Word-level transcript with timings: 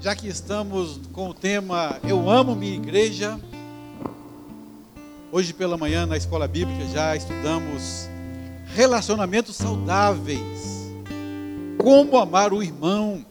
já 0.00 0.14
que 0.14 0.28
estamos 0.28 1.00
com 1.12 1.30
o 1.30 1.34
tema 1.34 1.98
Eu 2.04 2.28
amo 2.28 2.54
minha 2.54 2.74
igreja, 2.74 3.40
hoje 5.32 5.52
pela 5.52 5.76
manhã 5.76 6.06
na 6.06 6.16
escola 6.16 6.46
bíblica 6.46 6.84
já 6.92 7.16
estudamos 7.16 8.08
relacionamentos 8.74 9.56
saudáveis, 9.56 10.92
como 11.78 12.18
amar 12.18 12.52
o 12.52 12.62
irmão, 12.62 13.24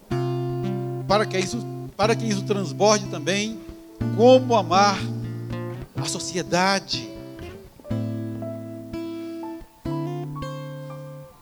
para 1.08 1.26
que 1.26 1.38
isso, 1.38 1.64
para 1.96 2.16
que 2.16 2.26
isso 2.26 2.44
transborde 2.44 3.06
também, 3.08 3.60
como 4.18 4.56
amar 4.56 4.98
a 5.96 6.06
sociedade. 6.06 7.10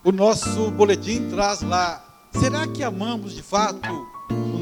O 0.04 0.12
nosso 0.12 0.70
boletim 0.72 1.30
traz 1.30 1.62
lá: 1.62 2.04
será 2.38 2.66
que 2.66 2.82
amamos 2.82 3.34
de 3.34 3.42
fato 3.42 4.13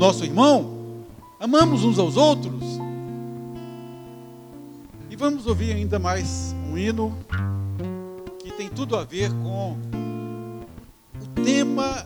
nosso 0.02 0.24
irmão? 0.24 1.04
Amamos 1.38 1.84
uns 1.84 1.96
aos 1.96 2.16
outros? 2.16 2.60
E 5.08 5.14
vamos 5.14 5.46
ouvir 5.46 5.72
ainda 5.74 5.96
mais 5.96 6.52
um 6.68 6.76
hino 6.76 7.16
que 8.40 8.50
tem 8.50 8.68
tudo 8.68 8.96
a 8.96 9.04
ver 9.04 9.30
com 9.30 9.78
o 11.14 11.42
tema 11.44 12.04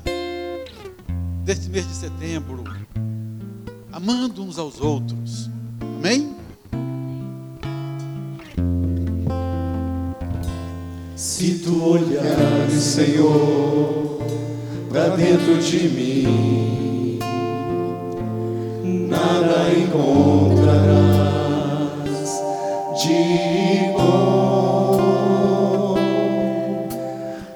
deste 1.42 1.70
mês 1.70 1.88
de 1.88 1.94
setembro: 1.94 2.64
amando 3.90 4.44
uns 4.44 4.58
aos 4.58 4.78
outros. 4.78 5.48
Amém? 5.80 6.36
Se 11.16 11.60
tu 11.60 11.82
olhares, 11.82 12.74
Senhor, 12.74 14.20
para 14.90 15.16
dentro 15.16 15.58
de 15.62 15.88
mim, 15.88 16.85
nada 19.26 19.74
encontrarás 19.76 20.86
de 23.02 23.90
bom. 23.96 25.96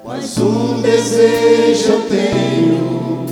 Mas 0.03 0.37
um 0.37 0.81
desejo 0.81 1.93
eu 1.93 2.01
tenho 2.09 3.25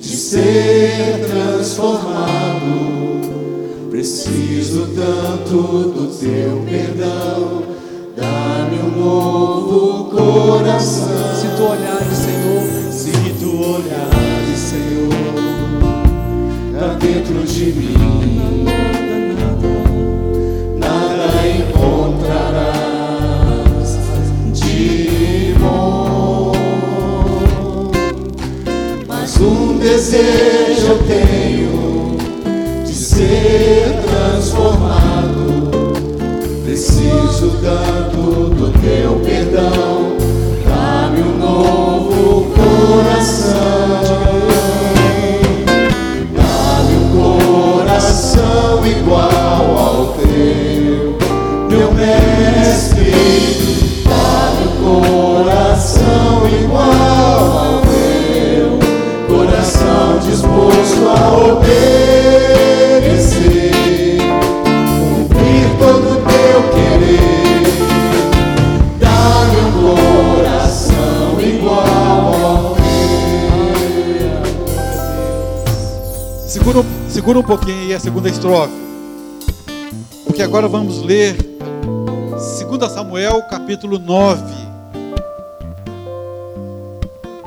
de 0.00 0.16
ser 0.16 1.24
transformado. 1.28 2.88
Preciso 3.90 4.88
tanto 4.94 5.90
do 5.90 6.06
teu 6.18 6.64
perdão. 6.68 7.17
Segura 77.38 77.40
um 77.40 77.42
pouquinho 77.42 77.78
aí 77.82 77.94
a 77.94 78.00
segunda 78.00 78.28
estrofe. 78.28 78.72
Porque 80.24 80.42
agora 80.42 80.66
vamos 80.66 81.02
ler 81.02 81.36
2 81.36 82.92
Samuel 82.92 83.42
capítulo 83.42 83.98
9. 83.98 84.42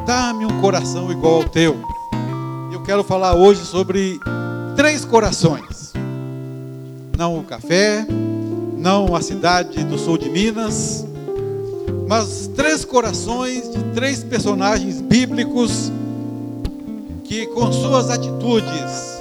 Dá-me 0.06 0.46
um 0.46 0.62
coração 0.62 1.12
igual 1.12 1.36
ao 1.36 1.50
teu. 1.50 1.78
Eu 2.72 2.82
quero 2.84 3.04
falar 3.04 3.36
hoje 3.36 3.66
sobre 3.66 4.20
três 4.76 5.04
corações. 5.04 5.94
Não 7.18 7.40
o 7.40 7.44
café, 7.44 8.06
não 8.78 9.16
a 9.16 9.22
cidade 9.22 9.84
do 9.84 9.98
sul 9.98 10.18
de 10.18 10.30
Minas, 10.30 11.06
mas 12.08 12.50
três 12.56 12.86
corações 12.86 13.70
de 13.70 13.84
três 13.94 14.24
personagens 14.24 15.02
bíblicos 15.02 15.92
que 17.26 17.46
com 17.48 17.72
suas 17.72 18.10
atitudes, 18.10 19.21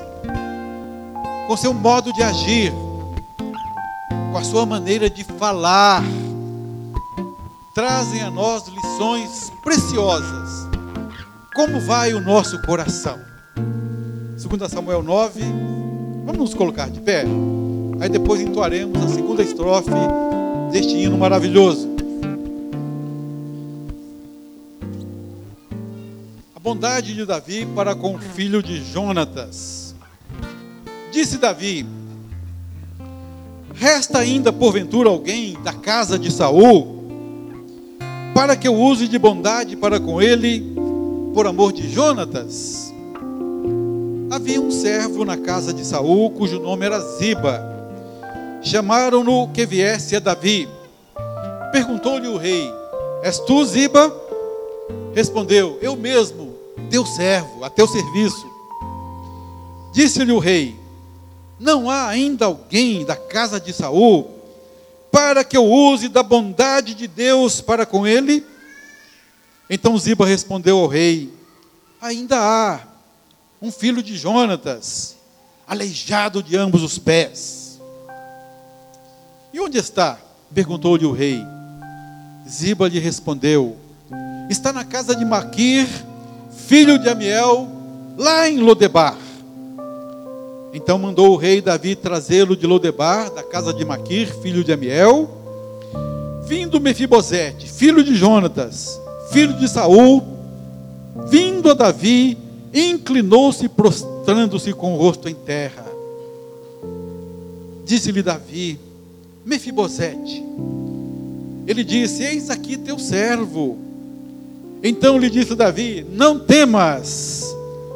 com 1.50 1.56
seu 1.56 1.74
modo 1.74 2.12
de 2.12 2.22
agir, 2.22 2.72
com 4.30 4.38
a 4.38 4.44
sua 4.44 4.64
maneira 4.64 5.10
de 5.10 5.24
falar, 5.24 6.00
trazem 7.74 8.22
a 8.22 8.30
nós 8.30 8.68
lições 8.68 9.50
preciosas. 9.60 10.68
Como 11.52 11.80
vai 11.80 12.14
o 12.14 12.20
nosso 12.20 12.62
coração? 12.62 13.18
2 13.56 14.70
Samuel 14.70 15.02
9, 15.02 15.40
vamos 16.24 16.38
nos 16.38 16.54
colocar 16.54 16.88
de 16.88 17.00
pé. 17.00 17.24
Aí 17.98 18.08
depois 18.08 18.40
entoaremos 18.40 19.04
a 19.04 19.08
segunda 19.08 19.42
estrofe 19.42 19.90
deste 20.70 20.94
hino 20.94 21.18
maravilhoso. 21.18 21.88
A 26.54 26.60
bondade 26.60 27.12
de 27.12 27.26
Davi 27.26 27.66
para 27.74 27.96
com 27.96 28.14
o 28.14 28.20
filho 28.20 28.62
de 28.62 28.84
Jonatas. 28.84 29.89
Disse 31.20 31.36
Davi: 31.36 31.84
Resta 33.74 34.20
ainda 34.20 34.50
porventura 34.50 35.10
alguém 35.10 35.52
da 35.62 35.70
casa 35.70 36.18
de 36.18 36.32
Saul, 36.32 37.04
para 38.34 38.56
que 38.56 38.66
eu 38.66 38.74
use 38.74 39.06
de 39.06 39.18
bondade 39.18 39.76
para 39.76 40.00
com 40.00 40.22
ele, 40.22 40.74
por 41.34 41.46
amor 41.46 41.74
de 41.74 41.92
Jonatas? 41.92 42.90
Havia 44.30 44.62
um 44.62 44.70
servo 44.70 45.26
na 45.26 45.36
casa 45.36 45.74
de 45.74 45.84
Saul, 45.84 46.30
cujo 46.30 46.58
nome 46.58 46.86
era 46.86 46.98
Ziba. 46.98 47.68
Chamaram-no 48.62 49.48
que 49.48 49.66
viesse 49.66 50.16
a 50.16 50.20
Davi. 50.20 50.66
Perguntou-lhe 51.70 52.28
o 52.28 52.38
rei: 52.38 52.66
És 53.22 53.38
tu, 53.40 53.62
Ziba? 53.66 54.10
Respondeu: 55.14 55.78
Eu 55.82 55.96
mesmo, 55.96 56.54
teu 56.88 57.04
servo, 57.04 57.62
a 57.62 57.68
teu 57.68 57.86
serviço. 57.86 58.46
Disse-lhe 59.92 60.32
o 60.32 60.38
rei: 60.38 60.79
Não 61.60 61.90
há 61.90 62.08
ainda 62.08 62.46
alguém 62.46 63.04
da 63.04 63.14
casa 63.14 63.60
de 63.60 63.70
Saul 63.70 64.30
para 65.12 65.44
que 65.44 65.54
eu 65.54 65.70
use 65.70 66.08
da 66.08 66.22
bondade 66.22 66.94
de 66.94 67.06
Deus 67.06 67.60
para 67.60 67.84
com 67.84 68.06
ele? 68.06 68.42
Então 69.68 69.98
Ziba 69.98 70.24
respondeu 70.24 70.78
ao 70.78 70.86
rei: 70.86 71.30
Ainda 72.00 72.38
há 72.38 72.80
um 73.60 73.70
filho 73.70 74.02
de 74.02 74.16
Jonatas, 74.16 75.16
aleijado 75.68 76.42
de 76.42 76.56
ambos 76.56 76.82
os 76.82 76.98
pés. 76.98 77.78
E 79.52 79.60
onde 79.60 79.76
está? 79.76 80.18
perguntou-lhe 80.54 81.04
o 81.04 81.12
rei. 81.12 81.44
Ziba 82.48 82.88
lhe 82.88 82.98
respondeu: 82.98 83.76
Está 84.48 84.72
na 84.72 84.84
casa 84.84 85.14
de 85.14 85.26
Maquir, 85.26 85.86
filho 86.66 86.98
de 86.98 87.10
Amiel, 87.10 87.68
lá 88.16 88.48
em 88.48 88.60
Lodebar. 88.60 89.29
Então 90.72 90.98
mandou 90.98 91.32
o 91.32 91.36
rei 91.36 91.60
Davi 91.60 91.96
trazê-lo 91.96 92.56
de 92.56 92.66
Lodebar, 92.66 93.30
da 93.30 93.42
casa 93.42 93.72
de 93.72 93.84
Maquir, 93.84 94.32
filho 94.40 94.62
de 94.62 94.72
Amiel. 94.72 95.28
Vindo 96.44 96.80
Mefibosete, 96.80 97.68
filho 97.68 98.02
de 98.02 98.14
Jonatas, 98.14 99.00
filho 99.30 99.54
de 99.54 99.68
Saul, 99.68 100.22
vindo 101.28 101.70
a 101.70 101.74
Davi, 101.74 102.36
inclinou-se 102.74 103.68
prostrando-se 103.68 104.72
com 104.72 104.94
o 104.94 104.96
rosto 104.96 105.28
em 105.28 105.34
terra. 105.34 105.86
Disse-lhe 107.84 108.22
Davi: 108.22 108.78
Mefibosete. 109.44 110.44
Ele 111.66 111.84
disse: 111.84 112.22
Eis 112.22 112.50
aqui 112.50 112.76
teu 112.76 112.98
servo. 112.98 113.78
Então 114.82 115.18
lhe 115.18 115.30
disse 115.30 115.54
Davi: 115.54 116.06
Não 116.10 116.38
temas, 116.38 117.44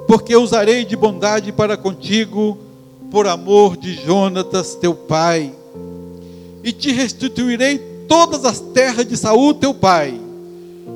porque 0.06 0.36
usarei 0.36 0.84
de 0.84 0.96
bondade 0.96 1.50
para 1.52 1.76
contigo, 1.76 2.58
por 3.14 3.28
amor 3.28 3.76
de 3.76 3.94
Jonatas, 3.94 4.74
teu 4.74 4.92
pai, 4.92 5.54
e 6.64 6.72
te 6.72 6.90
restituirei 6.90 7.78
todas 8.08 8.44
as 8.44 8.58
terras 8.58 9.06
de 9.06 9.16
Saul, 9.16 9.54
teu 9.54 9.72
pai, 9.72 10.20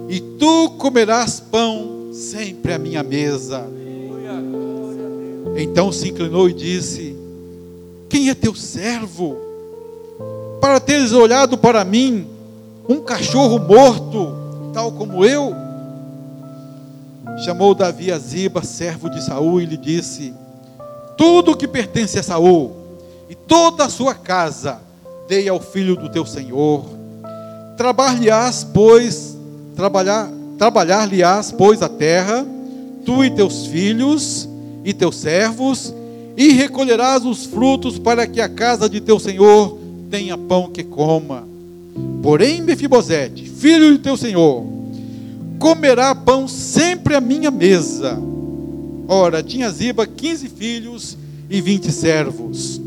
e 0.08 0.20
tu 0.20 0.70
comerás 0.78 1.38
pão 1.38 2.10
sempre 2.12 2.72
à 2.72 2.78
minha 2.78 3.04
mesa. 3.04 3.64
Então 5.56 5.92
se 5.92 6.08
inclinou 6.08 6.48
e 6.50 6.54
disse: 6.54 7.16
Quem 8.08 8.30
é 8.30 8.34
teu 8.34 8.52
servo? 8.52 9.36
Para 10.60 10.80
teres 10.80 11.12
olhado 11.12 11.56
para 11.56 11.84
mim, 11.84 12.26
um 12.88 13.00
cachorro 13.00 13.60
morto, 13.60 14.34
tal 14.74 14.90
como 14.90 15.24
eu? 15.24 15.54
Chamou 17.44 17.76
Davi 17.76 18.10
a 18.10 18.18
Ziba, 18.18 18.64
servo 18.64 19.08
de 19.08 19.22
Saul, 19.22 19.60
e 19.60 19.66
lhe 19.66 19.76
disse: 19.76 20.34
Tudo 21.18 21.56
que 21.56 21.66
pertence 21.66 22.18
a 22.18 22.22
Saul 22.22 22.72
e 23.28 23.34
toda 23.34 23.84
a 23.84 23.90
sua 23.90 24.14
casa 24.14 24.80
dei 25.28 25.48
ao 25.48 25.60
filho 25.60 25.96
do 25.96 26.08
teu 26.08 26.24
senhor. 26.24 26.84
Trabalhar-lhe-ás, 27.76 28.64
pois, 28.72 29.36
trabalhar, 29.76 30.30
trabalhar-lhe-ás, 30.56 31.52
pois, 31.52 31.82
a 31.82 31.88
terra, 31.88 32.46
tu 33.04 33.24
e 33.24 33.30
teus 33.30 33.66
filhos 33.66 34.48
e 34.84 34.94
teus 34.94 35.16
servos, 35.16 35.92
e 36.36 36.52
recolherás 36.52 37.24
os 37.24 37.44
frutos 37.44 37.98
para 37.98 38.26
que 38.26 38.40
a 38.40 38.48
casa 38.48 38.88
de 38.88 39.00
teu 39.00 39.18
senhor 39.18 39.76
tenha 40.08 40.38
pão 40.38 40.70
que 40.70 40.84
coma. 40.84 41.46
Porém, 42.22 42.62
Mefibosete, 42.62 43.44
filho 43.44 43.92
de 43.92 43.98
teu 43.98 44.16
senhor, 44.16 44.64
comerá 45.58 46.14
pão 46.14 46.46
sempre 46.46 47.14
à 47.14 47.20
minha 47.20 47.50
mesa. 47.50 48.18
Ora, 49.10 49.42
tinha 49.42 49.70
Ziba 49.70 50.06
quinze 50.06 50.50
filhos 50.50 51.16
e 51.48 51.62
vinte 51.62 51.90
servos. 51.90 52.78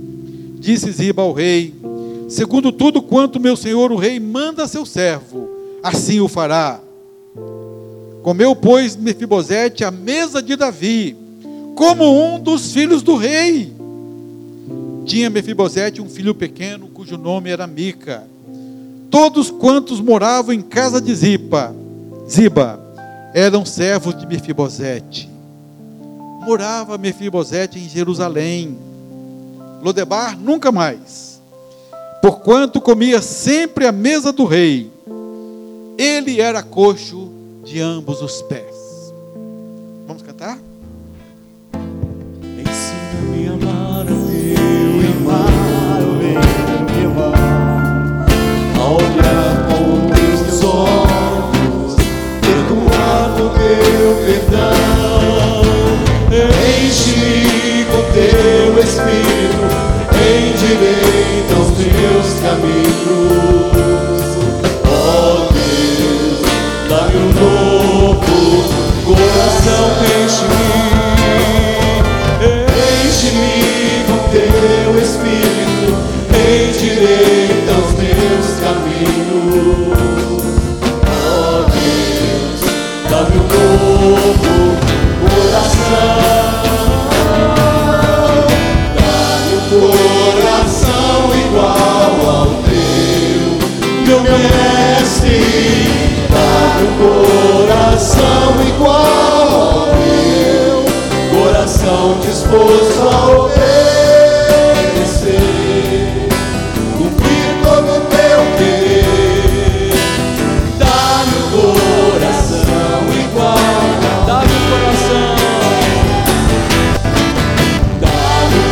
Disse 0.59 0.91
Ziba 0.91 1.23
ao 1.23 1.33
rei: 1.33 1.73
Segundo 2.29 2.71
tudo 2.71 3.01
quanto 3.01 3.39
meu 3.39 3.57
senhor 3.57 3.91
o 3.91 3.95
rei 3.95 4.19
manda 4.19 4.63
a 4.63 4.67
seu 4.67 4.85
servo, 4.85 5.49
assim 5.81 6.19
o 6.19 6.27
fará. 6.27 6.79
Comeu, 8.21 8.55
pois, 8.55 8.95
Mefibosete 8.95 9.83
à 9.83 9.89
mesa 9.89 10.43
de 10.43 10.55
Davi, 10.55 11.17
como 11.75 12.03
um 12.05 12.39
dos 12.39 12.71
filhos 12.71 13.01
do 13.01 13.17
rei. 13.17 13.73
Tinha 15.05 15.27
Mefibosete 15.27 16.03
um 16.03 16.07
filho 16.07 16.35
pequeno, 16.35 16.87
cujo 16.87 17.17
nome 17.17 17.49
era 17.49 17.65
Mica. 17.65 18.27
Todos 19.09 19.49
quantos 19.49 19.99
moravam 19.99 20.53
em 20.53 20.61
casa 20.61 21.01
de 21.01 21.15
Zipa, 21.15 21.75
Ziba, 22.29 22.79
eram 23.33 23.65
servos 23.65 24.15
de 24.15 24.27
Mefibosete. 24.27 25.30
Morava 26.41 26.97
Mefibosete 26.97 27.77
em 27.77 27.87
Jerusalém. 27.87 28.77
Lodebar 29.81 30.37
nunca 30.37 30.71
mais. 30.71 31.39
Porquanto 32.21 32.81
comia 32.81 33.21
sempre 33.21 33.85
à 33.85 33.91
mesa 33.91 34.31
do 34.33 34.45
rei. 34.45 34.91
Ele 35.97 36.41
era 36.41 36.63
coxo 36.63 37.31
de 37.63 37.79
ambos 37.79 38.21
os 38.21 38.41
pés. 38.43 38.80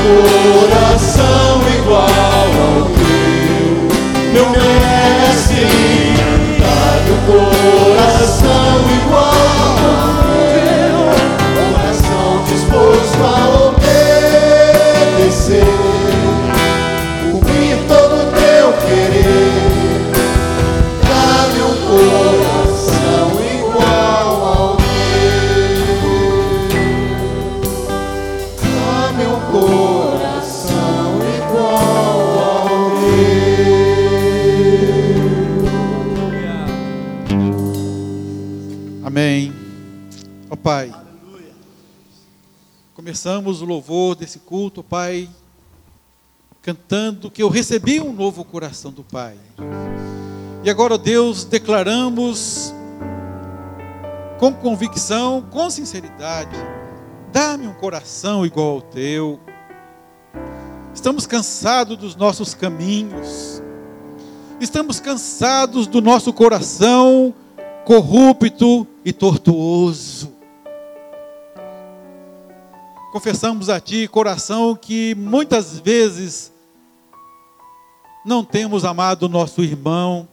Dá-me 0.09 0.38
começamos 43.19 43.61
o 43.61 43.65
louvor 43.65 44.15
desse 44.15 44.39
culto, 44.39 44.81
Pai, 44.81 45.29
cantando 46.61 47.29
que 47.29 47.43
eu 47.43 47.49
recebi 47.49 47.99
um 47.99 48.13
novo 48.13 48.45
coração 48.45 48.93
do 48.93 49.03
Pai. 49.03 49.35
E 50.63 50.69
agora, 50.69 50.97
Deus, 50.97 51.43
declaramos 51.43 52.73
com 54.39 54.53
convicção, 54.53 55.45
com 55.51 55.69
sinceridade, 55.69 56.55
dá-me 57.29 57.67
um 57.67 57.73
coração 57.73 58.45
igual 58.45 58.75
ao 58.75 58.81
teu. 58.83 59.37
Estamos 60.93 61.27
cansados 61.27 61.97
dos 61.97 62.15
nossos 62.15 62.53
caminhos. 62.53 63.61
Estamos 64.61 65.01
cansados 65.01 65.87
do 65.87 65.99
nosso 65.99 66.31
coração 66.31 67.33
corrupto 67.83 68.87
e 69.03 69.11
tortuoso. 69.11 70.38
Confessamos 73.11 73.69
a 73.69 73.79
Ti, 73.79 74.07
coração, 74.07 74.75
que 74.75 75.15
muitas 75.15 75.79
vezes 75.79 76.53
não 78.23 78.43
temos 78.43 78.85
amado 78.85 79.23
o 79.23 79.29
nosso 79.29 79.63
irmão. 79.63 80.27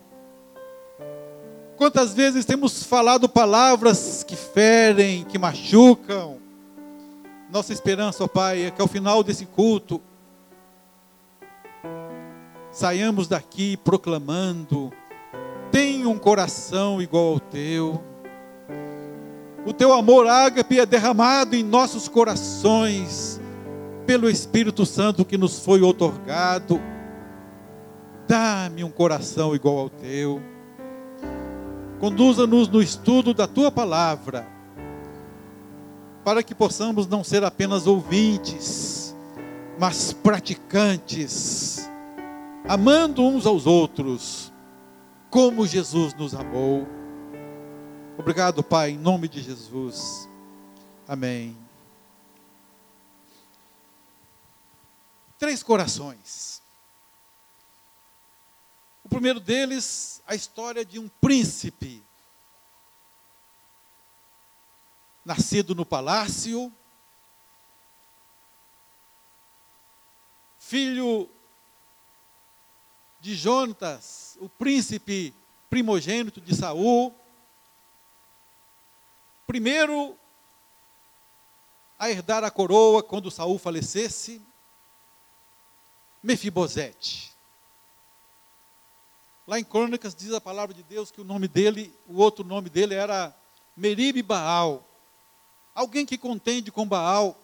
Quantas 1.79 2.13
vezes 2.13 2.45
temos 2.45 2.83
falado 2.83 3.29
palavras 3.29 4.23
que 4.23 4.37
ferem, 4.37 5.25
que 5.25 5.39
machucam. 5.39 6.39
Nossa 7.51 7.73
esperança, 7.73 8.25
ó 8.25 8.29
Pai, 8.29 8.65
é 8.65 8.71
que 8.71 8.83
ao 8.83 8.89
final 8.89 9.23
desse 9.23 9.47
culto 9.47 10.03
saiamos 12.71 13.27
daqui 13.27 13.79
proclamando: 13.79 14.93
tenha 15.71 16.09
um 16.09 16.19
coração 16.19 17.01
igual 17.01 17.35
ao 17.35 17.41
teu. 17.41 18.05
O 19.67 19.73
teu 19.73 19.93
amor 19.93 20.29
ágape 20.29 20.79
é 20.79 20.87
derramado 20.87 21.57
em 21.57 21.63
nossos 21.65 22.07
corações 22.07 23.41
pelo 24.07 24.31
Espírito 24.31 24.87
Santo 24.87 25.25
que 25.25 25.37
nos 25.37 25.59
foi 25.59 25.83
otorgado. 25.83 26.81
Dá-me 28.29 28.85
um 28.85 28.91
coração 28.91 29.57
igual 29.57 29.79
ao 29.79 29.91
teu. 29.91 30.41
Conduza-nos 31.99 32.69
no 32.69 32.81
estudo 32.81 33.35
da 33.35 33.49
tua 33.49 33.71
palavra. 33.73 34.47
para 36.25 36.43
que 36.43 36.57
possamos 36.57 37.07
não 37.07 37.23
ser 37.23 37.45
apenas 37.45 37.87
ouvintes, 37.87 39.15
mas 39.79 40.13
praticantes, 40.13 41.89
amando 42.67 43.23
uns 43.23 43.47
aos 43.47 43.65
outros, 43.65 44.53
como 45.31 45.65
Jesus 45.65 46.15
nos 46.15 46.35
amou. 46.35 46.85
Obrigado, 48.19 48.65
Pai, 48.65 48.93
em 48.93 48.99
nome 48.99 49.29
de 49.29 49.43
Jesus. 49.43 50.27
Amém. 51.07 51.55
Três 55.39 55.63
corações. 55.63 56.63
O 59.05 59.09
primeiro 59.11 59.39
deles, 59.39 60.23
a 60.27 60.35
história 60.35 60.83
de 60.83 60.99
um 60.99 61.09
príncipe 61.09 62.03
nascido 65.23 65.75
no 65.75 65.85
palácio, 65.85 66.73
filho 70.59 71.29
de 73.21 73.35
Jonatas, 73.35 74.39
o 74.41 74.49
príncipe 74.49 75.35
primogênito 75.69 76.41
de 76.41 76.57
Saul, 76.57 77.15
primeiro 79.47 80.19
a 81.99 82.11
herdar 82.11 82.45
a 82.45 82.51
coroa 82.51 83.03
quando 83.03 83.31
Saul 83.31 83.59
falecesse, 83.59 84.43
Mefibosete. 86.23 87.33
Lá 89.47 89.61
em 89.61 89.65
Crônicas 89.65 90.15
diz 90.15 90.33
a 90.33 90.41
palavra 90.41 90.75
de 90.75 90.83
Deus 90.83 91.11
que 91.11 91.21
o 91.21 91.25
nome 91.25 91.47
dele, 91.47 91.97
o 92.07 92.17
outro 92.17 92.45
nome 92.45 92.69
dele 92.69 92.95
era 92.95 93.35
Meribe 93.77 94.23
Baal, 94.23 94.85
alguém 95.75 96.05
que 96.05 96.19
contende 96.19 96.73
com 96.73 96.87
Baal, 96.87 97.39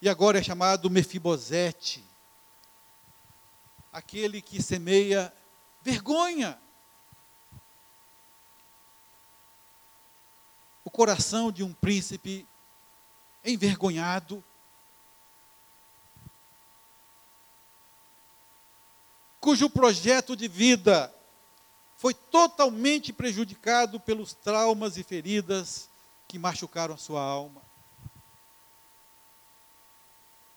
e 0.00 0.08
agora 0.08 0.38
é 0.38 0.42
chamado 0.42 0.88
Mefibosete, 0.88 2.02
aquele 3.92 4.40
que 4.40 4.62
semeia 4.62 5.32
vergonha. 5.82 6.58
O 10.81 10.81
coração 10.92 11.50
de 11.50 11.64
um 11.64 11.72
príncipe 11.72 12.46
envergonhado, 13.44 14.44
cujo 19.40 19.68
projeto 19.68 20.36
de 20.36 20.46
vida 20.46 21.12
foi 21.96 22.14
totalmente 22.14 23.12
prejudicado 23.12 23.98
pelos 23.98 24.32
traumas 24.34 24.96
e 24.96 25.02
feridas 25.02 25.88
que 26.28 26.38
machucaram 26.38 26.94
a 26.94 26.98
sua 26.98 27.20
alma. 27.20 27.62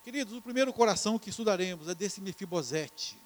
Queridos, 0.04 0.34
o 0.38 0.42
primeiro 0.42 0.72
coração 0.72 1.18
que 1.18 1.32
estudaremos 1.32 1.90
é 1.90 1.96
desse 1.96 2.22
Mefibosete, 2.22 3.20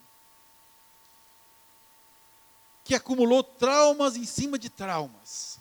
que 2.86 2.96
acumulou 2.96 3.44
traumas 3.44 4.16
em 4.16 4.26
cima 4.26 4.58
de 4.58 4.70
traumas, 4.70 5.59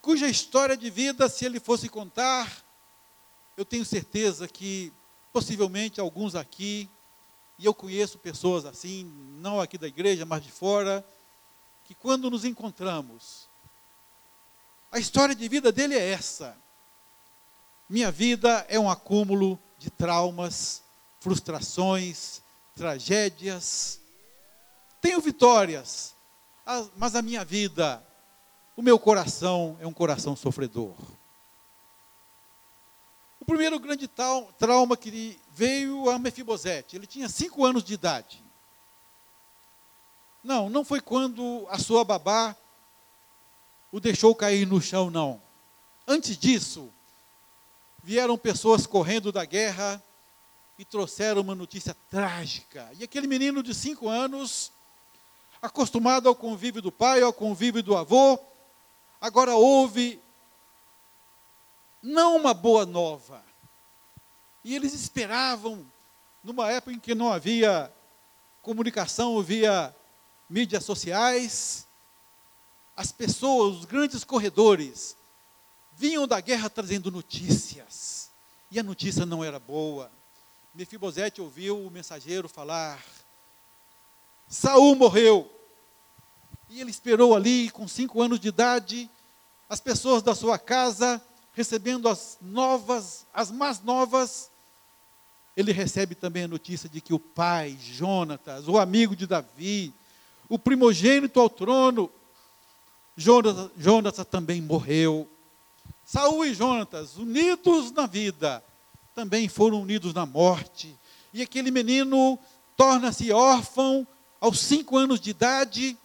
cuja 0.00 0.28
história 0.28 0.76
de 0.76 0.90
vida, 0.90 1.28
se 1.28 1.44
ele 1.44 1.60
fosse 1.60 1.88
contar, 1.88 2.64
eu 3.56 3.64
tenho 3.64 3.84
certeza 3.84 4.48
que 4.48 4.92
possivelmente 5.32 6.00
alguns 6.00 6.34
aqui, 6.34 6.88
e 7.58 7.66
eu 7.66 7.74
conheço 7.74 8.18
pessoas 8.18 8.64
assim, 8.64 9.04
não 9.38 9.60
aqui 9.60 9.76
da 9.76 9.86
igreja, 9.86 10.24
mas 10.24 10.42
de 10.42 10.50
fora, 10.50 11.06
que 11.84 11.94
quando 11.94 12.30
nos 12.30 12.44
encontramos, 12.44 13.48
a 14.90 14.98
história 14.98 15.34
de 15.34 15.48
vida 15.48 15.70
dele 15.70 15.94
é 15.94 16.10
essa. 16.10 16.56
Minha 17.88 18.10
vida 18.10 18.64
é 18.68 18.78
um 18.78 18.90
acúmulo 18.90 19.58
de 19.78 19.90
traumas, 19.90 20.82
frustrações, 21.20 22.42
tragédias. 22.74 24.00
Tenho 25.00 25.20
vitórias, 25.20 26.14
mas 26.96 27.14
a 27.14 27.22
minha 27.22 27.44
vida, 27.44 28.04
o 28.76 28.82
meu 28.82 28.98
coração 28.98 29.76
é 29.80 29.86
um 29.86 29.92
coração 29.92 30.34
sofredor. 30.34 30.94
O 33.40 33.44
primeiro 33.44 33.78
grande 33.78 34.08
trauma 34.58 34.96
que 34.96 35.40
veio 35.50 36.10
a 36.10 36.18
Mefibosete, 36.18 36.94
ele 36.94 37.06
tinha 37.06 37.28
cinco 37.28 37.64
anos 37.64 37.82
de 37.82 37.94
idade. 37.94 38.44
Não, 40.42 40.70
não 40.70 40.84
foi 40.84 41.00
quando 41.00 41.66
a 41.68 41.78
sua 41.78 42.04
babá 42.04 42.56
o 43.92 43.98
deixou 43.98 44.34
cair 44.34 44.66
no 44.66 44.80
chão, 44.80 45.10
não. 45.10 45.40
Antes 46.06 46.36
disso, 46.36 46.90
vieram 48.02 48.38
pessoas 48.38 48.86
correndo 48.86 49.32
da 49.32 49.44
guerra 49.44 50.02
e 50.78 50.84
trouxeram 50.84 51.42
uma 51.42 51.54
notícia 51.54 51.94
trágica. 52.08 52.90
E 52.98 53.04
aquele 53.04 53.26
menino 53.26 53.62
de 53.62 53.74
cinco 53.74 54.08
anos, 54.08 54.72
acostumado 55.60 56.28
ao 56.28 56.34
convívio 56.34 56.80
do 56.80 56.90
pai, 56.90 57.20
ao 57.20 57.32
convívio 57.32 57.82
do 57.82 57.96
avô, 57.96 58.38
agora 59.20 59.54
ouve 59.54 60.20
não 62.02 62.36
uma 62.36 62.54
boa 62.54 62.86
nova. 62.86 63.44
E 64.64 64.74
eles 64.74 64.92
esperavam, 64.92 65.86
numa 66.42 66.70
época 66.70 66.92
em 66.92 66.98
que 66.98 67.14
não 67.14 67.32
havia 67.32 67.92
comunicação 68.62 69.42
via 69.42 69.94
mídias 70.48 70.84
sociais, 70.84 71.86
as 72.96 73.12
pessoas, 73.12 73.78
os 73.78 73.84
grandes 73.84 74.24
corredores, 74.24 75.16
vinham 75.92 76.26
da 76.26 76.40
guerra 76.40 76.68
trazendo 76.68 77.10
notícias. 77.10 78.30
E 78.70 78.78
a 78.78 78.82
notícia 78.82 79.26
não 79.26 79.42
era 79.42 79.58
boa. 79.58 80.10
Mefibosete 80.74 81.40
ouviu 81.40 81.84
o 81.84 81.90
mensageiro 81.90 82.48
falar: 82.48 83.02
Saul 84.48 84.94
morreu. 84.94 85.59
E 86.72 86.80
ele 86.80 86.90
esperou 86.90 87.34
ali, 87.34 87.68
com 87.68 87.88
cinco 87.88 88.22
anos 88.22 88.38
de 88.38 88.46
idade, 88.46 89.10
as 89.68 89.80
pessoas 89.80 90.22
da 90.22 90.36
sua 90.36 90.56
casa 90.56 91.20
recebendo 91.52 92.08
as 92.08 92.38
novas, 92.40 93.26
as 93.34 93.50
más 93.50 93.82
novas. 93.82 94.48
Ele 95.56 95.72
recebe 95.72 96.14
também 96.14 96.44
a 96.44 96.48
notícia 96.48 96.88
de 96.88 97.00
que 97.00 97.12
o 97.12 97.18
pai, 97.18 97.76
Jonatas, 97.80 98.68
o 98.68 98.78
amigo 98.78 99.16
de 99.16 99.26
Davi, 99.26 99.92
o 100.48 100.56
primogênito 100.60 101.40
ao 101.40 101.50
trono, 101.50 102.08
Jonatas, 103.16 104.24
também 104.26 104.62
morreu. 104.62 105.28
Saul 106.04 106.44
e 106.44 106.54
Jonatas, 106.54 107.16
unidos 107.16 107.90
na 107.90 108.06
vida, 108.06 108.62
também 109.12 109.48
foram 109.48 109.82
unidos 109.82 110.14
na 110.14 110.24
morte. 110.24 110.96
E 111.34 111.42
aquele 111.42 111.72
menino 111.72 112.38
torna-se 112.76 113.32
órfão 113.32 114.06
aos 114.40 114.60
cinco 114.60 114.96
anos 114.96 115.20
de 115.20 115.30
idade, 115.30 115.98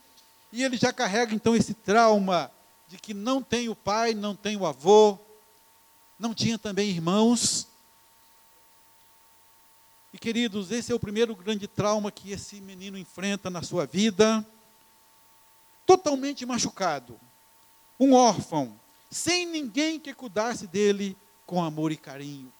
e 0.55 0.63
ele 0.63 0.77
já 0.77 0.93
carrega 0.93 1.35
então 1.35 1.53
esse 1.53 1.73
trauma 1.73 2.49
de 2.87 2.97
que 2.97 3.13
não 3.13 3.43
tem 3.43 3.67
o 3.67 3.75
pai, 3.75 4.13
não 4.13 4.33
tem 4.33 4.55
o 4.55 4.65
avô, 4.65 5.19
não 6.17 6.33
tinha 6.33 6.57
também 6.57 6.89
irmãos. 6.89 7.67
E 10.13 10.17
queridos, 10.17 10.71
esse 10.71 10.93
é 10.93 10.95
o 10.95 10.99
primeiro 10.99 11.35
grande 11.35 11.67
trauma 11.67 12.09
que 12.09 12.31
esse 12.31 12.61
menino 12.61 12.97
enfrenta 12.97 13.49
na 13.49 13.61
sua 13.61 13.85
vida 13.85 14.45
totalmente 15.85 16.45
machucado, 16.45 17.19
um 17.99 18.13
órfão, 18.13 18.79
sem 19.11 19.45
ninguém 19.45 19.99
que 19.99 20.13
cuidasse 20.13 20.67
dele 20.67 21.17
com 21.45 21.61
amor 21.61 21.91
e 21.91 21.97
carinho. 21.97 22.51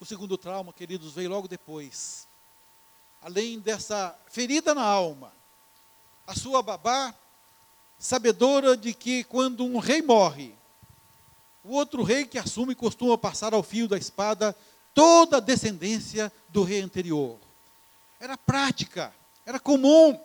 O 0.00 0.06
segundo 0.06 0.38
trauma, 0.38 0.72
queridos, 0.72 1.12
veio 1.12 1.28
logo 1.28 1.46
depois. 1.46 2.26
Além 3.22 3.60
dessa 3.60 4.16
ferida 4.28 4.74
na 4.74 4.82
alma, 4.82 5.32
a 6.26 6.34
sua 6.34 6.60
babá, 6.62 7.14
sabedora 7.98 8.76
de 8.76 8.92
que 8.92 9.22
quando 9.24 9.64
um 9.64 9.78
rei 9.78 10.02
morre, 10.02 10.52
o 11.62 11.70
outro 11.74 12.02
rei 12.02 12.26
que 12.26 12.36
assume 12.36 12.74
costuma 12.74 13.16
passar 13.16 13.54
ao 13.54 13.62
fio 13.62 13.86
da 13.86 13.96
espada 13.96 14.56
toda 14.92 15.36
a 15.36 15.40
descendência 15.40 16.32
do 16.48 16.64
rei 16.64 16.80
anterior. 16.82 17.38
Era 18.18 18.36
prática. 18.36 19.14
Era 19.46 19.58
comum, 19.58 20.18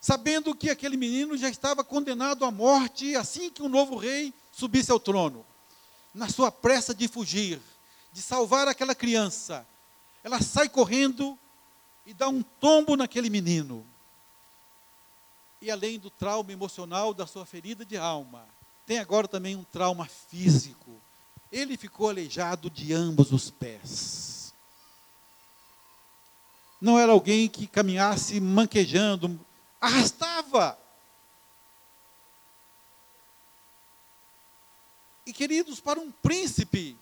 sabendo 0.00 0.54
que 0.54 0.70
aquele 0.70 0.96
menino 0.96 1.36
já 1.36 1.48
estava 1.48 1.82
condenado 1.82 2.44
à 2.44 2.50
morte 2.50 3.16
assim 3.16 3.50
que 3.50 3.62
o 3.62 3.68
novo 3.68 3.96
rei 3.96 4.32
subisse 4.52 4.90
ao 4.90 5.00
trono. 5.00 5.44
Na 6.14 6.28
sua 6.28 6.50
pressa 6.50 6.94
de 6.94 7.06
fugir, 7.06 7.60
de 8.12 8.22
salvar 8.22 8.66
aquela 8.66 8.94
criança, 8.94 9.66
ela 10.24 10.40
sai 10.40 10.68
correndo 10.68 11.38
e 12.08 12.14
dá 12.14 12.26
um 12.26 12.42
tombo 12.42 12.96
naquele 12.96 13.28
menino. 13.28 13.86
E 15.60 15.70
além 15.70 15.98
do 15.98 16.08
trauma 16.08 16.50
emocional 16.50 17.12
da 17.12 17.26
sua 17.26 17.44
ferida 17.44 17.84
de 17.84 17.98
alma, 17.98 18.46
tem 18.86 18.98
agora 18.98 19.28
também 19.28 19.54
um 19.54 19.62
trauma 19.62 20.06
físico. 20.06 20.90
Ele 21.52 21.76
ficou 21.76 22.08
aleijado 22.08 22.70
de 22.70 22.94
ambos 22.94 23.30
os 23.30 23.50
pés. 23.50 24.54
Não 26.80 26.98
era 26.98 27.12
alguém 27.12 27.46
que 27.46 27.66
caminhasse 27.66 28.40
manquejando, 28.40 29.38
arrastava. 29.78 30.78
E 35.26 35.32
queridos, 35.34 35.78
para 35.78 36.00
um 36.00 36.10
príncipe, 36.10 36.96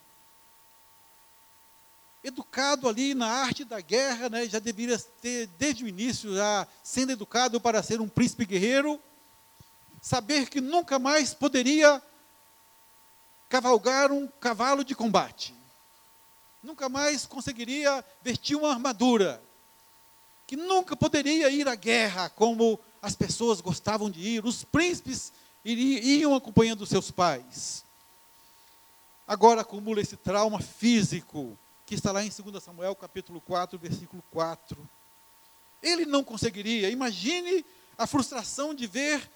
educado 2.27 2.89
ali 2.89 3.15
na 3.15 3.29
arte 3.29 3.65
da 3.65 3.81
guerra, 3.81 4.29
né, 4.29 4.49
já 4.49 4.59
deveria 4.59 4.99
ter, 4.99 5.47
desde 5.59 5.85
o 5.85 5.89
início, 5.89 6.35
já 6.35 6.67
sendo 6.83 7.13
educado 7.13 7.61
para 7.61 7.81
ser 7.85 8.01
um 8.01 8.09
príncipe 8.09 8.45
guerreiro, 8.45 9.01
saber 10.03 10.49
que 10.49 10.61
nunca 10.61 10.99
mais 10.99 11.33
poderia 11.33 12.03
cavalgar 13.49 14.11
um 14.11 14.27
cavalo 14.41 14.83
de 14.83 14.93
combate, 14.93 15.55
nunca 16.65 16.89
mais 16.89 17.27
conseguiria 17.27 18.05
vestir 18.25 18.57
uma 18.57 18.73
armadura, 18.73 19.41
que 20.49 20.57
nunca 20.57 20.97
poderia 20.97 21.49
ir 21.49 21.69
à 21.69 21.77
guerra 21.77 22.29
como 22.29 22.79
as 23.01 23.15
pessoas 23.15 23.61
gostavam 23.61 24.11
de 24.11 24.21
ir, 24.21 24.45
os 24.45 24.65
príncipes 24.65 25.33
iam 25.65 26.35
acompanhando 26.35 26.85
seus 26.87 27.09
pais. 27.09 27.85
Agora 29.29 29.61
acumula 29.61 30.01
esse 30.01 30.17
trauma 30.17 30.61
físico, 30.61 31.57
que 31.87 31.95
está 31.95 32.11
lá 32.11 32.23
em 32.25 32.29
2 32.29 32.63
Samuel 32.63 32.97
capítulo 32.97 33.41
4, 33.41 33.79
versículo 33.79 34.23
4. 34.33 34.77
Ele 35.81 36.05
não 36.05 36.25
conseguiria, 36.25 36.91
imagine 36.91 37.65
a 37.97 38.09
frustração 38.09 38.75
de 38.75 38.89
ver 38.89 39.31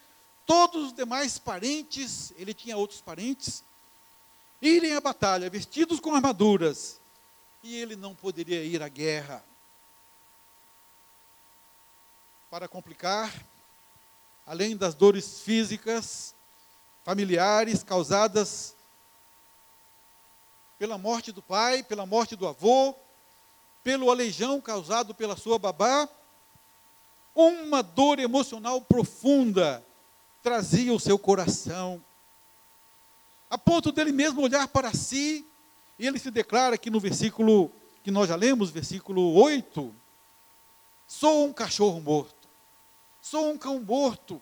todos 0.45 0.88
os 0.88 0.92
demais 0.92 1.38
parentes, 1.38 2.33
ele 2.37 2.52
tinha 2.52 2.76
outros 2.76 3.00
parentes, 3.00 3.62
irem 4.61 4.97
à 4.97 5.00
batalha 5.00 5.49
vestidos 5.49 6.00
com 6.00 6.12
armaduras, 6.12 7.00
e 7.62 7.76
ele 7.76 7.95
não 7.95 8.16
poderia 8.16 8.64
ir 8.64 8.83
à 8.83 8.88
guerra. 8.88 9.45
Para 12.50 12.66
complicar, 12.66 13.33
além 14.45 14.76
das 14.76 14.92
dores 14.92 15.40
físicas, 15.40 16.35
familiares 17.04 17.85
causadas 17.85 18.75
pela 20.80 20.96
morte 20.96 21.30
do 21.30 21.42
pai, 21.42 21.82
pela 21.82 22.06
morte 22.06 22.34
do 22.34 22.49
avô, 22.49 22.94
pelo 23.84 24.10
aleijão 24.10 24.62
causado 24.62 25.14
pela 25.14 25.37
sua 25.37 25.58
babá, 25.58 26.08
uma 27.34 27.82
dor 27.82 28.18
emocional 28.18 28.80
profunda 28.80 29.84
trazia 30.42 30.90
o 30.94 30.99
seu 30.99 31.18
coração, 31.18 32.02
a 33.50 33.58
ponto 33.58 33.92
dele 33.92 34.10
mesmo 34.10 34.40
olhar 34.40 34.66
para 34.68 34.94
si, 34.94 35.46
e 35.99 36.06
ele 36.06 36.18
se 36.18 36.30
declara 36.30 36.76
aqui 36.76 36.88
no 36.88 36.99
versículo 36.99 37.70
que 38.02 38.10
nós 38.10 38.30
já 38.30 38.34
lemos, 38.34 38.70
versículo 38.70 39.34
8: 39.34 39.94
Sou 41.06 41.44
um 41.44 41.52
cachorro 41.52 42.00
morto, 42.00 42.49
sou 43.20 43.50
um 43.50 43.58
cão 43.58 43.78
morto. 43.80 44.40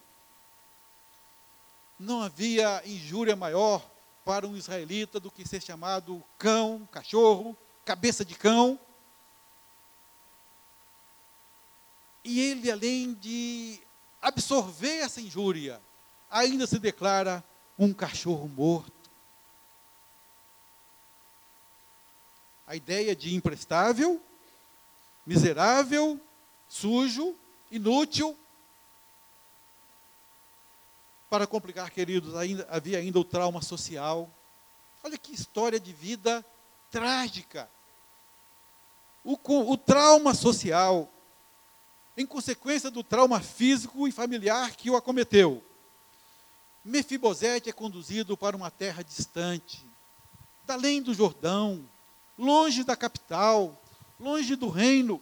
Não 1.99 2.23
havia 2.23 2.81
injúria 2.87 3.35
maior 3.35 3.83
para 4.29 4.47
um 4.47 4.55
israelita 4.55 5.19
do 5.19 5.31
que 5.31 5.49
ser 5.49 5.63
chamado 5.63 6.23
cão, 6.37 6.87
cachorro, 6.93 7.57
cabeça 7.83 8.27
de 8.27 8.35
cão. 8.35 8.79
E 12.23 12.39
ele, 12.39 12.71
além 12.71 13.15
de 13.15 13.81
absorver 14.21 14.99
essa 14.99 15.19
injúria, 15.19 15.81
ainda 16.31 16.67
se 16.67 16.79
declara 16.79 17.43
um 17.79 17.95
cachorro 17.95 18.47
morto. 18.49 18.93
A 22.67 22.77
ideia 22.77 23.17
de 23.17 23.35
imprestável, 23.35 24.23
miserável, 25.25 26.21
sujo, 26.69 27.35
inútil, 27.71 28.39
para 31.29 31.47
complicar, 31.47 31.91
queridos, 31.91 32.35
ainda, 32.35 32.67
havia 32.71 32.99
ainda 32.99 33.19
o 33.19 33.25
trauma 33.25 33.61
social. 33.61 34.31
Olha 35.05 35.19
que 35.19 35.35
história 35.35 35.79
de 35.79 35.93
vida 35.93 36.45
trágica. 36.91 37.69
O, 39.25 39.39
o 39.71 39.77
trauma 39.77 40.33
social, 40.33 41.09
em 42.17 42.25
consequência 42.25 42.91
do 42.91 43.03
trauma 43.03 43.41
físico 43.41 44.09
e 44.09 44.13
familiar 44.13 44.75
que 44.75 44.91
o 44.91 44.97
acometeu. 44.97 45.63
Mefibosete 46.85 47.69
é 47.69 47.73
conduzido 47.73 48.37
para 48.37 48.57
uma 48.57 48.71
terra 48.71 49.03
distante, 49.03 49.85
além 50.67 51.03
do 51.03 51.13
Jordão, 51.13 51.85
longe 52.39 52.85
da 52.85 52.97
capital, 52.97 53.79
longe 54.19 54.57
do 54.57 54.69
reino, 54.69 55.21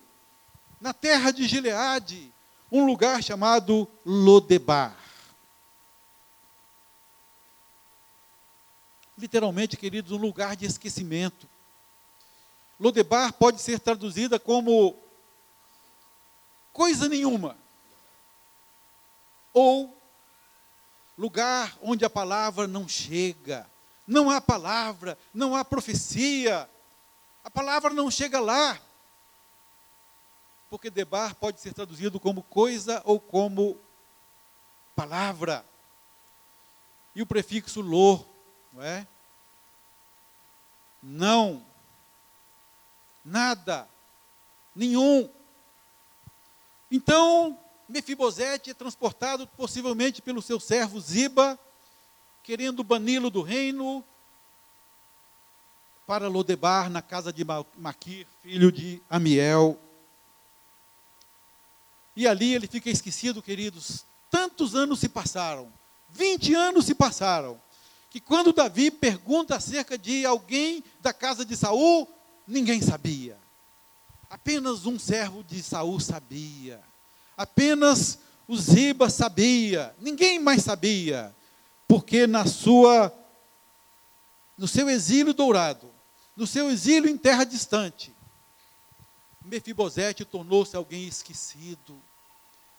na 0.81 0.93
terra 0.93 1.33
de 1.33 1.49
Gileade, 1.49 2.33
um 2.71 2.85
lugar 2.87 3.23
chamado 3.23 3.89
Lodebar. 4.05 5.06
Literalmente, 9.17 9.77
queridos, 9.77 10.13
um 10.13 10.19
lugar 10.19 10.57
de 10.57 10.67
esquecimento. 10.67 11.49
Lodebar 12.79 13.33
pode 13.33 13.61
ser 13.61 13.81
traduzida 13.81 14.39
como 14.39 14.97
coisa 16.73 17.09
nenhuma, 17.09 17.57
ou 19.55 19.97
lugar 21.17 21.75
onde 21.81 22.05
a 22.05 22.11
palavra 22.11 22.67
não 22.67 22.87
chega, 22.87 23.67
não 24.07 24.31
há 24.31 24.43
palavra, 24.43 25.17
não 25.33 25.57
há 25.57 25.65
profecia, 25.65 26.69
a 27.43 27.51
palavra 27.51 27.95
não 27.95 28.11
chega 28.11 28.39
lá. 28.39 28.79
Porque 30.69 30.91
debar 30.91 31.35
pode 31.37 31.61
ser 31.61 31.73
traduzido 31.73 32.21
como 32.21 32.43
coisa 32.43 33.01
ou 33.07 33.19
como 33.19 33.79
palavra. 34.95 35.65
E 37.15 37.23
o 37.23 37.27
prefixo 37.27 37.81
lo 37.81 38.36
não 38.77 38.83
é? 38.83 39.07
Não. 41.03 41.65
Nada. 43.25 43.89
Nenhum. 44.75 45.31
Então, 46.91 47.59
Mefibosete 47.89 48.71
é 48.71 48.75
transportado 48.75 49.47
possivelmente 49.47 50.21
pelo 50.21 50.43
seu 50.43 50.61
servo 50.61 51.01
Ziba, 51.01 51.59
querendo 52.43 52.85
bani-lo 52.85 53.31
do 53.31 53.41
reino, 53.41 54.05
para 56.07 56.29
Lodebar, 56.29 56.91
na 56.91 57.01
casa 57.01 57.33
de 57.33 57.45
Maquir, 57.79 58.27
filho 58.43 58.71
de 58.71 59.03
Amiel. 59.09 59.81
E 62.15 62.29
ali 62.29 62.55
ele 62.55 62.67
fica 62.69 62.91
esquecido, 62.91 63.43
queridos. 63.43 64.05
Tantos 64.31 64.75
anos 64.75 65.01
se 65.01 65.09
passaram, 65.09 65.73
20 66.11 66.55
anos 66.55 66.85
se 66.85 66.95
passaram 66.95 67.61
que 68.17 68.21
quando 68.21 68.51
Davi 68.51 68.91
pergunta 68.91 69.57
acerca 69.57 69.99
de 69.99 70.25
alguém 70.25 70.83
da 71.03 71.13
casa 71.13 71.45
de 71.45 71.55
Saul, 71.55 72.09
ninguém 72.49 72.81
sabia. 72.81 73.37
Apenas 74.31 74.87
um 74.87 74.99
servo 74.99 75.45
de 75.45 75.63
Saul 75.63 76.01
sabia. 76.01 76.83
Apenas 77.37 78.19
o 78.49 78.57
Ziba 78.57 79.11
sabia. 79.11 79.95
Ninguém 80.01 80.39
mais 80.39 80.63
sabia. 80.63 81.37
Porque 81.87 82.27
na 82.27 82.47
sua 82.47 83.13
no 84.57 84.67
seu 84.67 84.89
exílio 84.89 85.35
dourado, 85.35 85.91
no 86.35 86.47
seu 86.47 86.71
exílio 86.71 87.11
em 87.11 87.19
terra 87.19 87.45
distante, 87.45 88.15
Mefibosete 89.45 90.25
tornou-se 90.25 90.75
alguém 90.75 91.07
esquecido. 91.07 92.01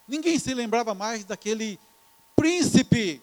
Ninguém 0.07 0.39
se 0.39 0.51
lembrava 0.55 0.95
mais 0.95 1.23
daquele 1.23 1.79
príncipe 2.35 3.21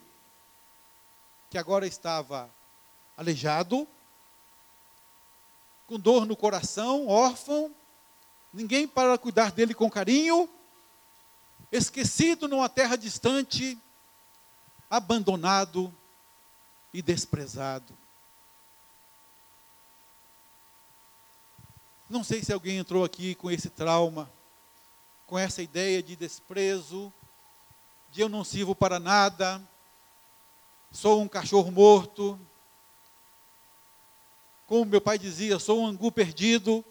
que 1.54 1.58
agora 1.58 1.86
estava 1.86 2.50
aleijado, 3.16 3.86
com 5.86 5.96
dor 6.00 6.26
no 6.26 6.34
coração, 6.34 7.06
órfão, 7.06 7.72
ninguém 8.52 8.88
para 8.88 9.16
cuidar 9.16 9.52
dele 9.52 9.72
com 9.72 9.88
carinho, 9.88 10.50
esquecido 11.70 12.48
numa 12.48 12.68
terra 12.68 12.96
distante, 12.96 13.78
abandonado 14.90 15.94
e 16.92 17.00
desprezado. 17.00 17.96
Não 22.10 22.24
sei 22.24 22.42
se 22.42 22.52
alguém 22.52 22.78
entrou 22.78 23.04
aqui 23.04 23.36
com 23.36 23.48
esse 23.48 23.70
trauma, 23.70 24.28
com 25.24 25.38
essa 25.38 25.62
ideia 25.62 26.02
de 26.02 26.16
desprezo, 26.16 27.12
de 28.10 28.22
eu 28.22 28.28
não 28.28 28.42
sirvo 28.42 28.74
para 28.74 28.98
nada, 28.98 29.62
sou 30.94 31.20
um 31.20 31.28
cachorro 31.28 31.70
morto. 31.72 32.40
Como 34.66 34.86
meu 34.86 35.00
pai 35.00 35.18
dizia, 35.18 35.58
sou 35.58 35.80
um 35.80 35.86
angu 35.86 36.10
perdido. 36.12 36.82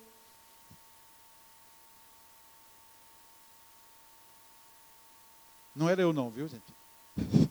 Não 5.75 5.89
era 5.89 6.01
eu 6.01 6.13
não, 6.13 6.29
viu, 6.29 6.47
gente? 6.47 6.71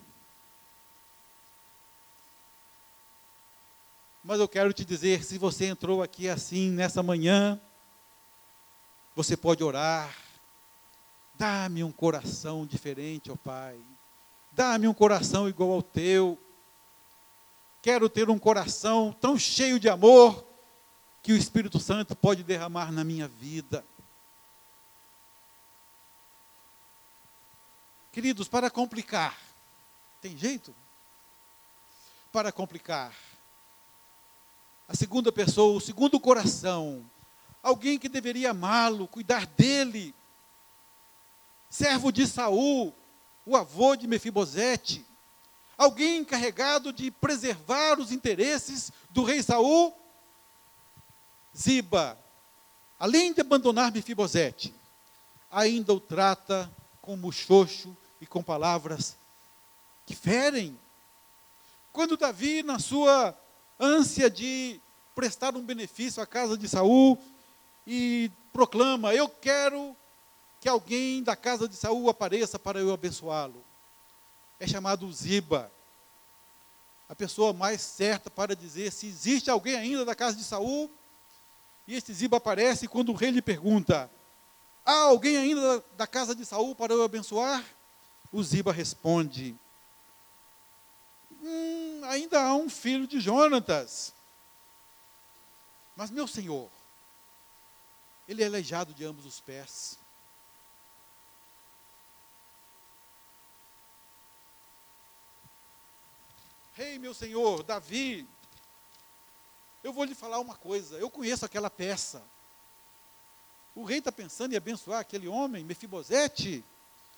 Mas 4.23 4.39
eu 4.39 4.47
quero 4.47 4.71
te 4.71 4.85
dizer, 4.85 5.25
se 5.25 5.37
você 5.37 5.65
entrou 5.65 6.01
aqui 6.01 6.29
assim 6.29 6.69
nessa 6.69 7.03
manhã, 7.03 7.59
você 9.13 9.35
pode 9.35 9.61
orar. 9.61 10.15
Dá-me 11.35 11.83
um 11.83 11.91
coração 11.91 12.65
diferente, 12.65 13.29
ó 13.29 13.35
Pai. 13.35 13.77
Dá-me 14.55 14.87
um 14.87 14.93
coração 14.93 15.49
igual 15.49 15.71
ao 15.71 15.81
teu. 15.81 16.37
quero 17.81 18.07
ter 18.07 18.29
um 18.29 18.37
coração 18.37 19.11
tão 19.19 19.37
cheio 19.37 19.79
de 19.79 19.89
amor 19.89 20.45
que 21.23 21.33
o 21.33 21.37
Espírito 21.37 21.79
Santo 21.79 22.15
pode 22.15 22.43
derramar 22.43 22.91
na 22.91 23.03
minha 23.03 23.27
vida. 23.27 23.83
Queridos, 28.11 28.47
para 28.47 28.69
complicar, 28.69 29.35
tem 30.21 30.37
jeito? 30.37 30.73
Para 32.31 32.51
complicar, 32.51 33.11
a 34.87 34.95
segunda 34.95 35.31
pessoa, 35.31 35.77
o 35.77 35.81
segundo 35.81 36.19
coração, 36.19 37.03
alguém 37.63 37.97
que 37.97 38.07
deveria 38.07 38.51
amá-lo, 38.51 39.07
cuidar 39.07 39.47
dele, 39.47 40.13
servo 41.69 42.11
de 42.11 42.27
Saul, 42.27 42.93
o 43.45 43.55
avô 43.57 43.95
de 43.95 44.07
Mefibosete, 44.07 45.05
alguém 45.77 46.17
encarregado 46.17 46.93
de 46.93 47.11
preservar 47.11 47.99
os 47.99 48.11
interesses 48.11 48.91
do 49.09 49.23
rei 49.23 49.41
Saul, 49.41 49.93
Ziba, 51.55 52.17
além 52.99 53.33
de 53.33 53.41
abandonar 53.41 53.91
Mefibosete, 53.91 54.73
ainda 55.51 55.93
o 55.93 55.99
trata 55.99 56.71
com 57.01 57.15
muxoxo 57.15 57.95
e 58.21 58.25
com 58.25 58.41
palavras 58.41 59.17
que 60.05 60.15
ferem. 60.15 60.77
Quando 61.91 62.17
Davi, 62.17 62.63
na 62.63 62.79
sua 62.79 63.37
ânsia 63.79 64.29
de 64.29 64.79
prestar 65.13 65.55
um 65.55 65.61
benefício 65.61 66.23
à 66.23 66.25
casa 66.25 66.57
de 66.57 66.67
Saul, 66.67 67.19
e 67.85 68.31
proclama: 68.51 69.13
Eu 69.13 69.27
quero 69.27 69.95
que 70.63 70.69
alguém 70.69 71.21
da 71.21 71.35
casa 71.35 71.67
de 71.67 71.75
Saul 71.75 72.09
apareça 72.09 72.57
para 72.57 72.79
eu 72.79 72.93
abençoá-lo. 72.93 73.61
É 74.57 74.65
chamado 74.65 75.11
Ziba. 75.11 75.69
A 77.09 77.13
pessoa 77.13 77.51
mais 77.51 77.81
certa 77.81 78.31
para 78.31 78.55
dizer 78.55 78.89
se 78.89 79.05
existe 79.05 79.49
alguém 79.49 79.75
ainda 79.75 80.05
da 80.05 80.15
casa 80.15 80.37
de 80.37 80.43
Saul. 80.45 80.89
E 81.85 81.95
este 81.95 82.13
Ziba 82.13 82.37
aparece 82.37 82.87
quando 82.87 83.09
o 83.09 83.13
rei 83.13 83.29
lhe 83.29 83.41
pergunta: 83.41 84.09
Há 84.85 84.99
alguém 84.99 85.35
ainda 85.35 85.83
da 85.97 86.07
casa 86.07 86.33
de 86.33 86.45
Saul 86.45 86.73
para 86.73 86.93
eu 86.93 87.03
abençoar? 87.03 87.61
O 88.31 88.41
Ziba 88.41 88.71
responde: 88.71 89.53
hum, 91.41 92.01
ainda 92.05 92.41
há 92.41 92.55
um 92.55 92.69
filho 92.69 93.05
de 93.05 93.19
Jonatas. 93.19 94.13
Mas 95.93 96.09
meu 96.09 96.25
senhor, 96.25 96.69
ele 98.29 98.43
é 98.43 98.45
aleijado 98.45 98.93
de 98.93 99.03
ambos 99.03 99.25
os 99.25 99.41
pés. 99.41 100.01
Rei, 106.75 106.93
hey, 106.93 106.99
meu 106.99 107.13
senhor, 107.13 107.61
Davi, 107.61 108.27
eu 109.83 109.93
vou 109.93 110.05
lhe 110.05 110.15
falar 110.15 110.39
uma 110.39 110.55
coisa. 110.55 110.95
Eu 110.95 111.07
conheço 111.07 111.45
aquela 111.45 111.69
peça. 111.69 112.23
O 113.75 113.83
rei 113.83 113.99
está 113.99 114.11
pensando 114.11 114.53
em 114.53 114.57
abençoar 114.57 114.99
aquele 114.99 115.27
homem, 115.27 115.63
Mefibosete. 115.63 116.65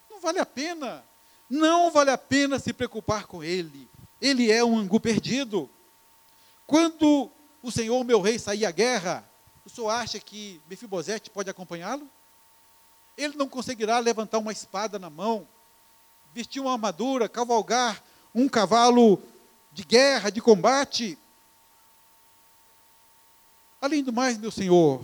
Não 0.10 0.20
vale 0.20 0.39
a 0.39 0.46
pena. 0.46 1.06
Não 1.50 1.89
vale 1.89 2.12
a 2.12 2.18
pena 2.18 2.60
se 2.60 2.74
preocupar 2.74 3.28
com 3.28 3.41
ele. 3.41 3.89
Ele 4.20 4.52
é 4.52 4.62
um 4.62 4.78
angu 4.78 5.00
perdido. 5.00 5.70
Quando 6.68 7.32
o 7.63 7.72
Senhor, 7.72 8.04
meu 8.04 8.20
rei, 8.20 8.38
sair 8.38 8.65
à 8.65 8.72
guerra, 8.72 9.24
o 9.65 9.70
senhor 9.70 9.89
acha 9.89 10.20
que 10.20 10.62
Mefibosete 10.70 11.30
pode 11.30 11.50
acompanhá-lo? 11.50 12.10
Ele 13.18 13.38
não 13.38 13.48
conseguirá 13.48 14.00
levantar 14.00 14.39
uma 14.39 14.52
espada 14.52 15.00
na 15.00 15.10
mão, 15.10 15.48
vestir 16.34 16.60
uma 16.60 16.74
armadura, 16.74 17.30
cavalgar 17.30 18.04
um 18.34 18.50
cavalo 18.50 19.24
de 19.76 19.84
guerra, 19.84 20.30
de 20.30 20.42
combate. 20.42 21.18
Além 23.82 24.02
do 24.02 24.14
mais, 24.14 24.38
meu 24.38 24.50
senhor, 24.50 25.04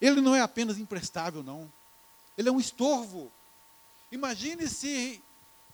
ele 0.00 0.22
não 0.22 0.34
é 0.34 0.40
apenas 0.40 0.78
imprestável, 0.78 1.42
não. 1.42 1.70
Ele 2.36 2.48
é 2.48 2.52
um 2.52 2.58
estorvo. 2.58 3.30
Imagine 4.10 4.66
se 4.66 5.22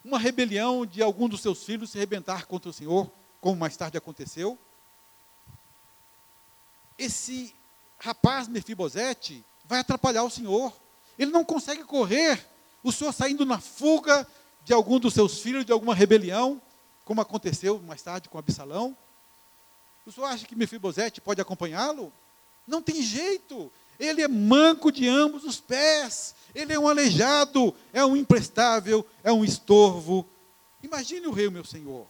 uma 0.05 0.18
rebelião 0.18 0.85
de 0.85 1.01
algum 1.01 1.29
dos 1.29 1.40
seus 1.40 1.62
filhos 1.62 1.90
se 1.90 1.99
rebentar 1.99 2.47
contra 2.47 2.68
o 2.68 2.73
Senhor, 2.73 3.09
como 3.40 3.57
mais 3.57 3.77
tarde 3.77 3.97
aconteceu. 3.97 4.59
Esse 6.99 7.55
rapaz 8.01 8.49
Mefibosete 8.49 9.44
vai 9.64 9.79
atrapalhar 9.79 10.25
o 10.25 10.31
Senhor. 10.31 10.77
Ele 11.16 11.31
não 11.31 11.44
consegue 11.44 11.85
correr. 11.85 12.44
O 12.83 12.90
Senhor 12.90 13.12
saindo 13.12 13.47
na 13.47 13.61
fuga 13.61 14.27
de 14.64 14.73
algum 14.73 14.99
dos 14.99 15.14
seus 15.14 15.38
filhos, 15.38 15.64
de 15.64 15.73
alguma 15.73 15.94
rebelião, 15.94 16.61
como 17.05 17.21
aconteceu 17.21 17.81
mais 17.81 18.03
tarde 18.03 18.29
com 18.29 18.38
Absalão. 18.38 18.97
O 20.07 20.12
Senhor 20.12 20.27
acha 20.27 20.47
que 20.47 20.57
Mefibosete 20.57 21.21
pode 21.21 21.40
acompanhá-lo? 21.40 22.12
Não 22.67 22.83
tem 22.83 23.03
jeito. 23.03 23.71
Ele 23.99 24.23
é 24.23 24.29
manco 24.29 24.90
de 24.90 25.09
ambos 25.09 25.45
os 25.45 25.61
pés. 25.61 26.35
Ele 26.55 26.73
é 26.73 26.79
um 26.79 26.88
aleijado, 26.88 27.75
é 27.93 28.05
um 28.05 28.17
imprestável, 28.17 29.07
é 29.23 29.33
um 29.33 29.45
estorvo. 29.45 30.29
Imagine 30.83 31.27
o 31.27 31.33
rei, 31.33 31.49
meu 31.49 31.64
senhor. 31.64 32.07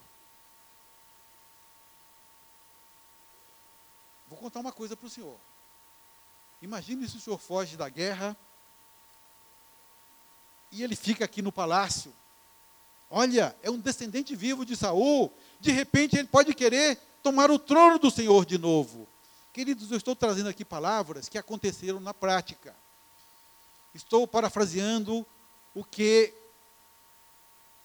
Vou 4.28 4.38
contar 4.38 4.60
uma 4.60 4.72
coisa 4.72 4.96
para 4.96 5.06
o 5.06 5.10
senhor. 5.10 5.36
Imagine 6.60 7.08
se 7.08 7.16
o 7.16 7.20
senhor 7.20 7.38
foge 7.38 7.76
da 7.76 7.88
guerra 7.88 8.36
e 10.72 10.82
ele 10.82 10.96
fica 10.96 11.24
aqui 11.24 11.40
no 11.40 11.52
palácio. 11.52 12.12
Olha, 13.10 13.54
é 13.62 13.70
um 13.70 13.78
descendente 13.78 14.34
vivo 14.34 14.64
de 14.64 14.76
Saul. 14.76 15.32
De 15.60 15.70
repente 15.70 16.16
ele 16.16 16.28
pode 16.28 16.54
querer 16.54 16.98
tomar 17.22 17.50
o 17.50 17.58
trono 17.58 17.98
do 17.98 18.10
Senhor 18.10 18.44
de 18.44 18.58
novo. 18.58 19.08
Queridos, 19.52 19.90
eu 19.90 19.96
estou 19.96 20.16
trazendo 20.16 20.48
aqui 20.48 20.64
palavras 20.64 21.28
que 21.28 21.38
aconteceram 21.38 22.00
na 22.00 22.12
prática. 22.12 22.74
Estou 23.94 24.26
parafraseando 24.26 25.24
o 25.74 25.84
que 25.84 26.34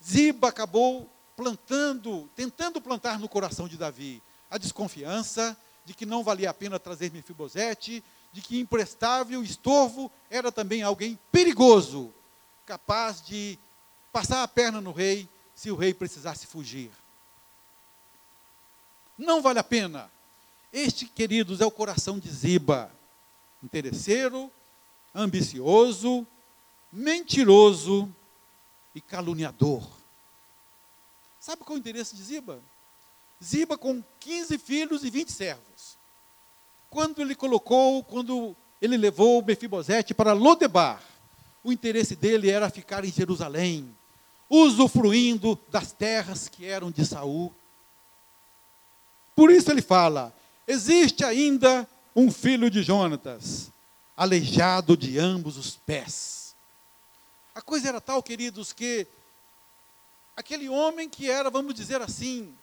Ziba 0.03 0.47
acabou 0.47 1.09
plantando, 1.37 2.29
tentando 2.35 2.81
plantar 2.81 3.19
no 3.19 3.29
coração 3.29 3.67
de 3.67 3.77
Davi. 3.77 4.21
A 4.49 4.57
desconfiança 4.57 5.55
de 5.85 5.93
que 5.93 6.05
não 6.05 6.23
valia 6.23 6.49
a 6.49 6.53
pena 6.53 6.79
trazer 6.79 7.11
Mefibosete, 7.11 8.03
de 8.31 8.41
que 8.41 8.59
imprestável, 8.59 9.43
estorvo, 9.43 10.11
era 10.29 10.51
também 10.51 10.81
alguém 10.81 11.17
perigoso, 11.31 12.13
capaz 12.65 13.21
de 13.21 13.57
passar 14.11 14.43
a 14.43 14.47
perna 14.47 14.79
no 14.81 14.91
rei 14.91 15.27
se 15.55 15.71
o 15.71 15.75
rei 15.75 15.93
precisasse 15.93 16.47
fugir. 16.47 16.91
Não 19.17 19.41
vale 19.41 19.59
a 19.59 19.63
pena 19.63 20.09
este, 20.71 21.05
queridos, 21.05 21.61
é 21.61 21.65
o 21.65 21.71
coração 21.71 22.19
de 22.19 22.29
Ziba. 22.29 22.91
Interesseiro, 23.63 24.51
ambicioso, 25.13 26.25
mentiroso 26.91 28.13
e 28.93 29.01
caluniador. 29.01 29.87
Sabe 31.39 31.63
qual 31.63 31.75
é 31.75 31.79
o 31.79 31.81
interesse 31.81 32.15
de 32.15 32.21
Ziba? 32.21 32.61
Ziba 33.43 33.77
com 33.77 34.03
15 34.19 34.57
filhos 34.57 35.03
e 35.03 35.09
20 35.09 35.31
servos. 35.31 35.97
Quando 36.89 37.21
ele 37.21 37.35
colocou, 37.35 38.03
quando 38.03 38.55
ele 38.81 38.97
levou 38.97 39.43
Mefibosete 39.43 40.13
para 40.13 40.33
Lodebar, 40.33 41.01
o 41.63 41.71
interesse 41.71 42.15
dele 42.15 42.49
era 42.49 42.69
ficar 42.69 43.03
em 43.03 43.11
Jerusalém, 43.11 43.95
usufruindo 44.49 45.59
das 45.69 45.91
terras 45.91 46.47
que 46.49 46.65
eram 46.65 46.89
de 46.89 47.05
Saul. 47.05 47.53
Por 49.35 49.51
isso 49.51 49.71
ele 49.71 49.81
fala: 49.81 50.33
Existe 50.67 51.23
ainda 51.23 51.87
um 52.15 52.31
filho 52.31 52.69
de 52.69 52.81
Jonatas, 52.81 53.71
aleijado 54.17 54.97
de 54.97 55.19
ambos 55.19 55.57
os 55.57 55.75
pés. 55.75 56.55
A 57.53 57.61
coisa 57.61 57.89
era 57.89 58.01
tal, 58.01 58.23
queridos, 58.23 58.73
que 58.73 59.05
aquele 60.35 60.69
homem 60.69 61.09
que 61.09 61.29
era, 61.29 61.49
vamos 61.49 61.73
dizer 61.73 62.01
assim, 62.01 62.53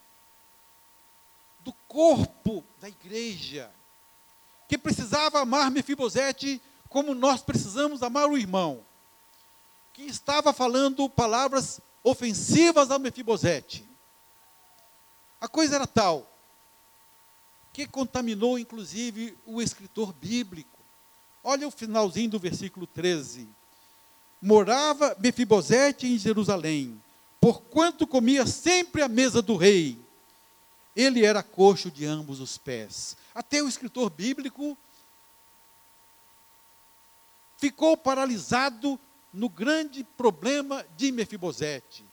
do 1.60 1.72
corpo 1.88 2.64
da 2.80 2.88
igreja, 2.88 3.70
que 4.68 4.78
precisava 4.78 5.40
amar 5.40 5.70
Mefibosete 5.70 6.60
como 6.88 7.14
nós 7.14 7.42
precisamos 7.42 8.02
amar 8.02 8.28
o 8.28 8.38
irmão, 8.38 8.85
que 9.96 10.02
estava 10.02 10.52
falando 10.52 11.08
palavras 11.08 11.80
ofensivas 12.04 12.90
a 12.90 12.98
Mefibosete. 12.98 13.82
A 15.40 15.48
coisa 15.48 15.76
era 15.76 15.86
tal 15.86 16.30
que 17.72 17.86
contaminou 17.86 18.58
inclusive 18.58 19.34
o 19.46 19.62
escritor 19.62 20.12
bíblico. 20.12 20.78
Olha 21.42 21.66
o 21.66 21.70
finalzinho 21.70 22.28
do 22.28 22.38
versículo 22.38 22.86
13. 22.86 23.48
Morava 24.42 25.16
Mefibosete 25.18 26.06
em 26.06 26.18
Jerusalém, 26.18 27.02
porquanto 27.40 28.06
comia 28.06 28.44
sempre 28.44 29.00
à 29.00 29.08
mesa 29.08 29.40
do 29.40 29.56
rei. 29.56 29.98
Ele 30.94 31.24
era 31.24 31.42
coxo 31.42 31.90
de 31.90 32.04
ambos 32.04 32.38
os 32.38 32.58
pés. 32.58 33.16
Até 33.34 33.62
o 33.62 33.68
escritor 33.68 34.10
bíblico 34.10 34.76
ficou 37.56 37.96
paralisado 37.96 39.00
no 39.32 39.48
grande 39.48 40.04
problema 40.04 40.84
de 40.96 41.12
Mefibosete. 41.12 42.04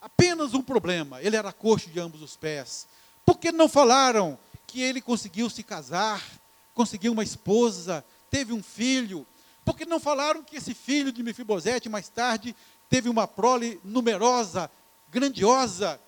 Apenas 0.00 0.54
um 0.54 0.62
problema, 0.62 1.20
ele 1.20 1.36
era 1.36 1.52
coxo 1.52 1.90
de 1.90 2.00
ambos 2.00 2.22
os 2.22 2.36
pés. 2.36 2.86
Por 3.24 3.38
que 3.38 3.52
não 3.52 3.68
falaram 3.68 4.38
que 4.66 4.80
ele 4.80 5.00
conseguiu 5.00 5.50
se 5.50 5.62
casar, 5.62 6.22
conseguiu 6.74 7.12
uma 7.12 7.22
esposa, 7.22 8.04
teve 8.30 8.52
um 8.52 8.62
filho? 8.62 9.26
Por 9.64 9.76
que 9.76 9.84
não 9.84 10.00
falaram 10.00 10.42
que 10.42 10.56
esse 10.56 10.74
filho 10.74 11.12
de 11.12 11.22
Mefibosete 11.22 11.88
mais 11.88 12.08
tarde 12.08 12.56
teve 12.88 13.08
uma 13.08 13.28
prole 13.28 13.80
numerosa, 13.84 14.70
grandiosa? 15.10 16.00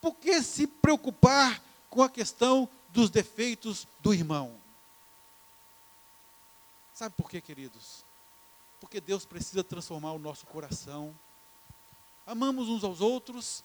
Por 0.00 0.14
que 0.14 0.42
se 0.42 0.66
preocupar 0.66 1.62
com 1.90 2.02
a 2.02 2.08
questão 2.08 2.68
dos 2.90 3.10
defeitos 3.10 3.88
do 4.00 4.14
irmão? 4.14 4.54
Sabe 6.94 7.14
por 7.16 7.28
quê, 7.28 7.40
queridos? 7.40 8.04
Porque 8.82 9.00
Deus 9.00 9.24
precisa 9.24 9.62
transformar 9.62 10.12
o 10.12 10.18
nosso 10.18 10.44
coração. 10.44 11.14
Amamos 12.26 12.68
uns 12.68 12.82
aos 12.82 13.00
outros, 13.00 13.62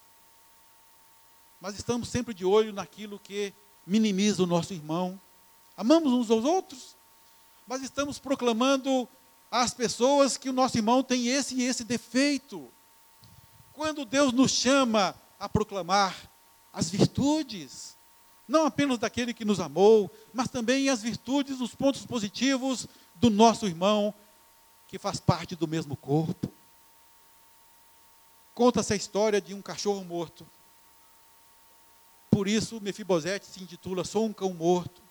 mas 1.59 1.75
estamos 1.75 2.07
sempre 2.09 2.35
de 2.35 2.45
olho 2.45 2.71
naquilo 2.71 3.17
que 3.17 3.51
minimiza 3.85 4.43
o 4.43 4.45
nosso 4.45 4.75
irmão. 4.75 5.19
Amamos 5.75 6.13
uns 6.13 6.29
aos 6.29 6.45
outros, 6.45 6.95
mas 7.65 7.81
estamos 7.81 8.19
proclamando 8.19 9.09
às 9.49 9.73
pessoas 9.73 10.37
que 10.37 10.51
o 10.51 10.53
nosso 10.53 10.77
irmão 10.77 11.01
tem 11.01 11.29
esse 11.29 11.55
e 11.55 11.63
esse 11.63 11.83
defeito. 11.83 12.71
Quando 13.73 14.05
Deus 14.05 14.31
nos 14.31 14.51
chama 14.51 15.15
a 15.39 15.49
proclamar 15.49 16.15
as 16.71 16.91
virtudes, 16.91 17.97
não 18.47 18.67
apenas 18.67 18.99
daquele 18.99 19.33
que 19.33 19.43
nos 19.43 19.59
amou, 19.59 20.11
mas 20.31 20.47
também 20.47 20.89
as 20.89 21.01
virtudes, 21.01 21.59
os 21.59 21.73
pontos 21.73 22.05
positivos 22.05 22.87
do 23.15 23.31
nosso 23.31 23.65
irmão 23.65 24.13
que 24.87 24.97
faz 24.97 25.19
parte 25.19 25.55
do 25.55 25.67
mesmo 25.67 25.95
corpo. 25.95 26.51
Conta-se 28.53 28.93
a 28.93 28.95
história 28.95 29.39
de 29.39 29.53
um 29.53 29.61
cachorro 29.61 30.03
morto. 30.03 30.47
Por 32.31 32.47
isso, 32.47 32.81
Mefibosete 32.81 33.45
se 33.45 33.61
intitula 33.61 34.03
Sou 34.03 34.25
um 34.25 34.33
cão 34.33 34.53
morto. 34.53 35.01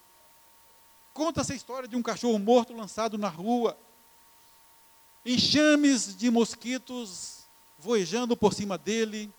Conta-se 1.13 1.53
a 1.53 1.57
história 1.57 1.89
de 1.89 1.97
um 1.97 2.03
cachorro 2.03 2.39
morto 2.39 2.75
lançado 2.75 3.17
na 3.17 3.29
rua. 3.29 3.79
Enxames 5.25 6.17
de 6.17 6.31
mosquitos 6.31 7.47
voejando 7.79 8.37
por 8.37 8.53
cima 8.53 8.77
dele. 8.77 9.33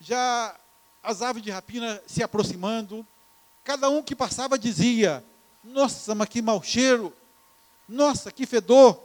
Já 0.00 0.58
as 1.02 1.22
aves 1.22 1.42
de 1.42 1.50
rapina 1.50 2.02
se 2.06 2.22
aproximando. 2.22 3.06
Cada 3.62 3.88
um 3.88 4.02
que 4.02 4.14
passava 4.14 4.58
dizia: 4.58 5.24
Nossa, 5.62 6.14
mas 6.14 6.28
que 6.28 6.42
mau 6.42 6.62
cheiro! 6.62 7.14
Nossa, 7.88 8.30
que 8.32 8.46
fedor! 8.46 9.02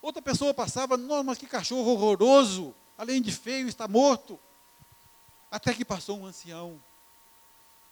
Outra 0.00 0.20
pessoa 0.20 0.52
passava, 0.52 0.96
nossa, 0.96 1.22
mas 1.22 1.38
que 1.38 1.46
cachorro 1.46 1.92
horroroso! 1.92 2.74
Além 2.96 3.20
de 3.20 3.32
feio, 3.32 3.68
está 3.68 3.88
morto. 3.88 4.38
Até 5.50 5.72
que 5.74 5.84
passou 5.84 6.18
um 6.18 6.26
ancião. 6.26 6.80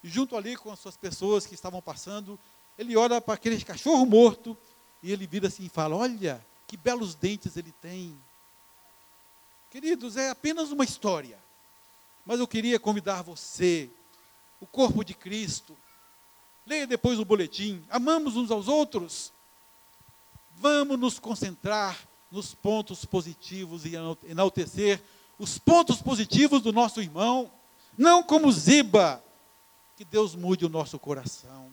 E 0.03 0.09
junto 0.09 0.37
ali 0.37 0.57
com 0.57 0.71
as 0.71 0.79
suas 0.79 0.97
pessoas 0.97 1.47
que 1.47 1.55
estavam 1.55 1.81
passando, 1.81 2.39
ele 2.79 2.97
olha 2.97 3.21
para 3.21 3.35
aquele 3.35 3.63
cachorro 3.65 4.05
morto 4.05 4.57
e 5.03 5.13
ele 5.13 5.27
vira 5.27 5.49
assim 5.49 5.65
e 5.65 5.69
fala: 5.69 5.97
Olha, 5.97 6.45
que 6.67 6.77
belos 6.77 7.15
dentes 7.15 7.57
ele 7.57 7.73
tem. 7.81 8.19
Queridos, 9.71 10.17
é 10.17 10.31
apenas 10.31 10.71
uma 10.71 10.85
história. 10.85 11.39
Mas 12.25 12.39
eu 12.39 12.47
queria 12.47 12.79
convidar 12.79 13.23
você, 13.23 13.91
o 14.61 14.67
corpo 14.67 15.05
de 15.05 15.15
Cristo. 15.15 15.77
Leia 16.67 16.87
depois 16.87 17.19
o 17.19 17.25
boletim. 17.25 17.85
Amamos 17.91 18.37
uns 18.37 18.51
aos 18.51 18.69
outros. 18.69 19.33
Vamos 20.57 20.99
nos 20.99 21.19
concentrar 21.19 21.99
nos 22.31 22.55
pontos 22.55 23.05
positivos 23.05 23.85
e 23.85 23.95
enaltecer 24.27 25.03
os 25.39 25.59
pontos 25.59 26.01
positivos 26.01 26.63
do 26.63 26.73
nosso 26.73 27.01
irmão, 27.01 27.51
não 27.99 28.23
como 28.23 28.51
Ziba, 28.53 29.23
que 29.97 30.05
Deus 30.05 30.35
mude 30.35 30.65
o 30.65 30.69
nosso 30.69 30.99
coração. 30.99 31.71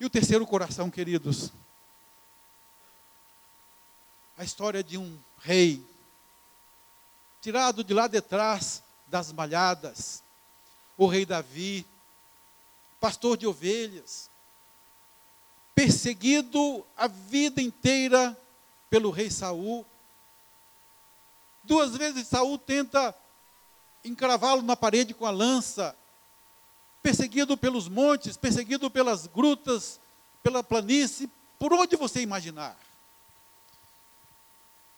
E 0.00 0.04
o 0.04 0.10
terceiro 0.10 0.46
coração, 0.46 0.90
queridos, 0.90 1.52
a 4.36 4.44
história 4.44 4.82
de 4.82 4.98
um 4.98 5.18
rei, 5.38 5.84
tirado 7.40 7.84
de 7.84 7.94
lá 7.94 8.06
de 8.06 8.20
trás 8.20 8.82
das 9.06 9.32
malhadas, 9.32 10.22
o 10.98 11.06
rei 11.06 11.24
Davi, 11.24 11.86
pastor 13.00 13.36
de 13.36 13.46
ovelhas, 13.46 14.30
perseguido 15.74 16.84
a 16.96 17.06
vida 17.06 17.60
inteira 17.60 18.36
pelo 18.88 19.10
rei 19.10 19.30
Saul, 19.30 19.84
Duas 21.66 21.96
vezes 21.96 22.28
Saul 22.28 22.58
tenta 22.58 23.12
encravá-lo 24.04 24.62
na 24.62 24.76
parede 24.76 25.12
com 25.12 25.26
a 25.26 25.32
lança, 25.32 25.96
perseguido 27.02 27.56
pelos 27.56 27.88
montes, 27.88 28.36
perseguido 28.36 28.88
pelas 28.88 29.26
grutas, 29.26 29.98
pela 30.44 30.62
planície, 30.62 31.28
por 31.58 31.72
onde 31.72 31.96
você 31.96 32.22
imaginar. 32.22 32.78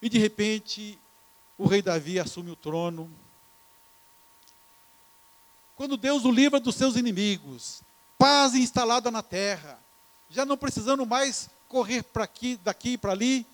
E 0.03 0.11
de 0.11 0.19
repente, 0.19 0.99
o 1.57 1.67
rei 1.67 1.81
Davi 1.81 2.21
assume 2.21 2.51
o 2.51 2.57
trono. 2.57 3.11
Quando 5.75 5.97
Deus 5.97 6.27
o 6.27 6.31
livra 6.31 6.61
dos 6.61 6.75
seus 6.75 6.97
inimigos, 6.97 7.83
paz 8.18 8.54
instalada 8.54 9.11
na 9.11 9.22
terra, 9.22 9.78
já 10.28 10.44
não 10.44 10.57
precisando 10.57 11.07
mais 11.07 11.48
correr 11.68 12.02
para 12.02 12.24
aqui, 12.24 12.57
daqui 12.57 12.98
para 12.98 13.12
ali, 13.12 13.46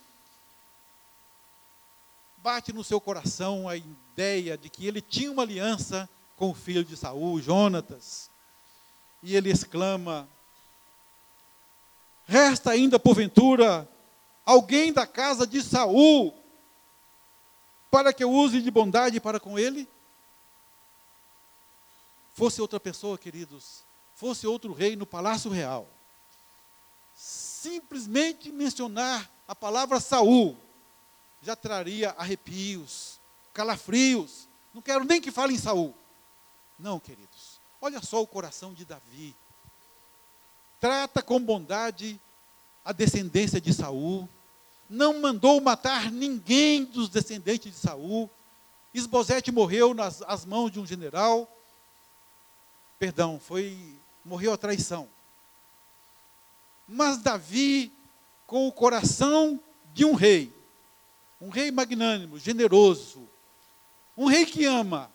bate 2.39 2.73
no 2.73 2.83
seu 2.83 3.01
coração 3.01 3.69
a 3.69 3.77
ideia 3.77 4.57
de 4.57 4.71
que 4.71 4.87
ele 4.87 5.01
tinha 5.01 5.31
uma 5.31 5.43
aliança 5.43 6.09
com 6.37 6.51
o 6.51 6.55
filho 6.55 6.85
de 6.85 6.97
Saul, 6.97 7.41
Jonatas. 7.41 8.31
E 9.23 9.37
ele 9.37 9.51
exclama: 9.51 10.29
Resta 12.27 12.71
ainda 12.71 12.99
porventura 12.99 13.89
alguém 14.45 14.93
da 14.93 15.07
casa 15.07 15.47
de 15.47 15.63
Saul 15.63 16.35
para 17.91 18.13
que 18.13 18.25
eu 18.25 18.31
use 18.31 18.61
de 18.61 18.71
bondade 18.71 19.21
para 19.21 19.39
com 19.39 19.59
ele? 19.59 19.89
Fosse 22.35 22.61
outra 22.61 22.81
pessoa, 22.81 23.17
queridos, 23.17 23.85
fosse 24.15 24.47
outro 24.47 24.73
rei 24.73 24.97
no 24.97 25.07
palácio 25.07 25.51
real, 25.51 25.89
simplesmente 27.15 28.51
mencionar 28.51 29.31
a 29.47 29.55
palavra 29.55 30.01
Saul 30.01 30.57
já 31.45 31.55
traria 31.55 32.15
arrepios, 32.17 33.21
calafrios. 33.53 34.49
Não 34.73 34.81
quero 34.81 35.05
nem 35.05 35.21
que 35.21 35.31
fale 35.31 35.55
em 35.55 35.59
Saul. 35.59 35.95
Não, 36.79 36.99
queridos. 36.99 37.61
Olha 37.81 38.01
só 38.03 38.23
o 38.23 38.27
coração 38.27 38.73
de 38.73 38.85
Davi. 38.85 39.37
Trata 40.81 41.23
com 41.23 41.39
bondade 41.39 42.19
a 42.85 42.93
descendência 42.93 43.61
de 43.61 43.73
Saul. 43.75 44.29
Não 44.89 45.21
mandou 45.21 45.61
matar 45.61 46.11
ninguém 46.11 46.85
dos 46.85 47.09
descendentes 47.09 47.73
de 47.73 47.79
Saul. 47.79 48.31
Esbozete 48.93 49.53
morreu 49.53 49.93
nas 49.93 50.23
as 50.23 50.45
mãos 50.45 50.71
de 50.71 50.81
um 50.81 50.87
general. 50.87 51.51
Perdão, 52.99 53.39
foi 53.39 53.99
morreu 54.25 54.53
a 54.53 54.59
traição. 54.59 55.09
Mas 56.89 57.19
Davi, 57.19 57.93
com 58.47 58.67
o 58.67 58.73
coração 58.73 59.61
de 59.93 60.05
um 60.05 60.15
rei, 60.15 60.53
um 61.41 61.49
rei 61.49 61.71
magnânimo, 61.71 62.39
generoso, 62.39 63.29
um 64.17 64.27
rei 64.27 64.47
que 64.47 64.65
ama, 64.65 65.11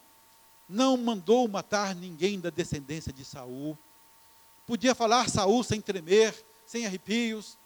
não 0.67 0.95
mandou 0.97 1.47
matar 1.47 1.95
ninguém 1.95 2.39
da 2.39 2.49
descendência 2.49 3.11
de 3.11 3.25
Saul. 3.25 3.77
Podia 4.67 4.93
falar 4.93 5.29
Saul 5.29 5.63
sem 5.63 5.81
tremer, 5.81 6.45
sem 6.67 6.85
arrepios. 6.85 7.57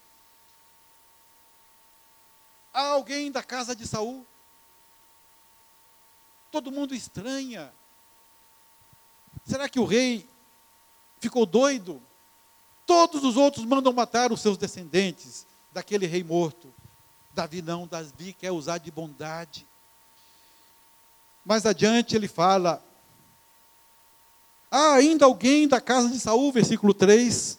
Há 2.74 2.88
alguém 2.88 3.32
da 3.32 3.44
casa 3.44 3.76
de 3.76 3.86
Saul? 3.86 4.26
Todo 6.52 6.72
mundo 6.72 6.96
estranha. 6.96 7.74
Será 9.46 9.68
que 9.68 9.80
o 9.80 9.86
rei 9.86 10.28
ficou 11.24 11.46
doido? 11.46 12.02
Todos 12.86 13.24
os 13.24 13.38
outros 13.38 13.66
mandam 13.66 13.94
matar 13.94 14.32
os 14.32 14.42
seus 14.42 14.58
descendentes 14.58 15.46
daquele 15.72 16.06
rei 16.06 16.24
morto. 16.24 16.74
Davi 17.34 17.62
não, 17.62 17.88
Davi 17.88 18.34
quer 18.34 18.52
usar 18.52 18.78
de 18.78 18.92
bondade. 18.92 19.66
Mais 21.46 21.66
adiante 21.66 22.16
ele 22.16 22.28
fala: 22.28 22.84
Há 24.70 24.94
ainda 24.94 25.26
alguém 25.26 25.68
da 25.68 25.80
casa 25.80 26.10
de 26.10 26.20
Saul, 26.20 26.52
versículo 26.52 26.94
3, 26.94 27.58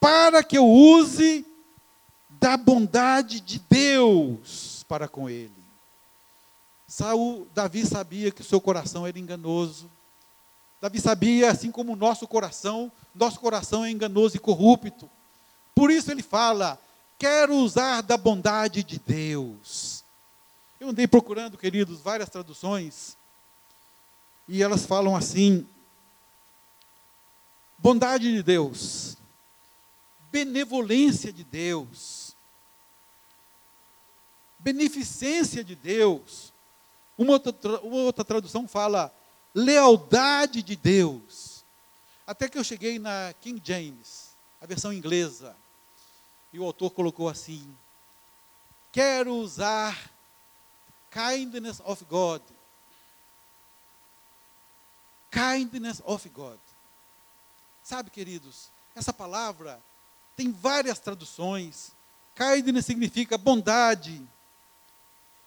para 0.00 0.42
que 0.42 0.58
eu 0.58 0.66
use 0.66 1.46
da 2.28 2.56
bondade 2.56 3.40
de 3.40 3.58
Deus 3.58 4.84
para 4.88 5.08
com 5.08 5.30
ele. 5.30 5.64
Saul, 6.86 7.46
Davi 7.54 7.86
sabia 7.86 8.30
que 8.30 8.40
o 8.40 8.44
seu 8.44 8.60
coração 8.60 9.06
era 9.06 9.18
enganoso. 9.18 9.90
Davi 10.80 11.00
sabia, 11.00 11.50
assim 11.50 11.70
como 11.70 11.92
o 11.92 11.96
nosso 11.96 12.26
coração, 12.28 12.92
nosso 13.14 13.40
coração 13.40 13.84
é 13.84 13.90
enganoso 13.90 14.36
e 14.36 14.40
corrupto. 14.40 15.10
Por 15.74 15.90
isso 15.90 16.10
ele 16.10 16.22
fala: 16.22 16.78
quero 17.18 17.54
usar 17.54 18.02
da 18.02 18.16
bondade 18.16 18.82
de 18.82 18.98
Deus. 18.98 20.04
Eu 20.78 20.88
andei 20.90 21.06
procurando, 21.06 21.56
queridos, 21.56 22.00
várias 22.00 22.28
traduções. 22.28 23.16
e 24.46 24.62
elas 24.62 24.84
falam 24.84 25.16
assim: 25.16 25.66
bondade 27.78 28.30
de 28.30 28.42
Deus, 28.42 29.16
benevolência 30.30 31.32
de 31.32 31.44
Deus, 31.44 32.36
beneficência 34.58 35.64
de 35.64 35.74
Deus. 35.74 36.52
Uma 37.16 37.34
outra, 37.34 37.80
uma 37.80 37.96
outra 38.02 38.24
tradução 38.24 38.66
fala 38.66 39.14
lealdade 39.54 40.62
de 40.62 40.74
Deus. 40.74 41.64
Até 42.26 42.48
que 42.48 42.58
eu 42.58 42.64
cheguei 42.64 42.98
na 42.98 43.34
King 43.40 43.60
James, 43.62 44.34
a 44.60 44.66
versão 44.66 44.92
inglesa, 44.92 45.56
e 46.52 46.58
o 46.58 46.64
autor 46.64 46.90
colocou 46.90 47.28
assim: 47.28 47.76
Quero 48.90 49.34
usar 49.34 50.10
kindness 51.10 51.80
of 51.84 52.04
God. 52.04 52.42
Kindness 55.30 56.00
of 56.04 56.28
God. 56.28 56.58
Sabe, 57.82 58.10
queridos, 58.10 58.70
essa 58.94 59.12
palavra 59.12 59.82
tem 60.36 60.50
várias 60.50 60.98
traduções. 60.98 61.92
Kindness 62.34 62.86
significa 62.86 63.36
bondade, 63.36 64.26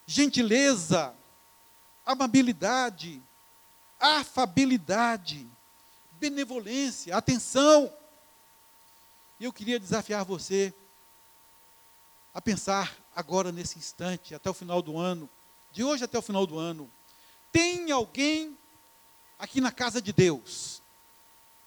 gentileza, 0.05 1.13
amabilidade, 2.05 3.21
afabilidade, 3.99 5.47
benevolência, 6.13 7.15
atenção. 7.15 7.91
E 9.39 9.45
eu 9.45 9.53
queria 9.53 9.79
desafiar 9.79 10.25
você 10.25 10.73
a 12.33 12.41
pensar 12.41 12.95
agora 13.15 13.51
nesse 13.51 13.79
instante, 13.79 14.35
até 14.35 14.49
o 14.49 14.53
final 14.53 14.81
do 14.81 14.97
ano, 14.97 15.29
de 15.71 15.83
hoje 15.83 16.03
até 16.03 16.17
o 16.17 16.21
final 16.21 16.45
do 16.45 16.57
ano, 16.57 16.89
tem 17.51 17.91
alguém 17.91 18.57
aqui 19.39 19.59
na 19.59 19.71
casa 19.71 20.01
de 20.01 20.13
Deus 20.13 20.81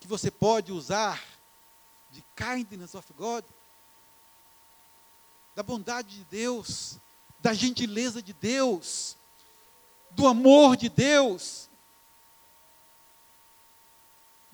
que 0.01 0.07
você 0.07 0.31
pode 0.31 0.73
usar 0.73 1.23
de 2.11 2.25
kindness 2.35 2.95
of 2.95 3.13
God, 3.13 3.45
da 5.55 5.63
bondade 5.63 6.17
de 6.17 6.25
Deus, 6.25 6.99
da 7.39 7.53
gentileza 7.53 8.23
de 8.23 8.33
Deus, 8.33 9.17
do 10.11 10.27
amor 10.27 10.77
de 10.77 10.89
Deus, 10.89 11.70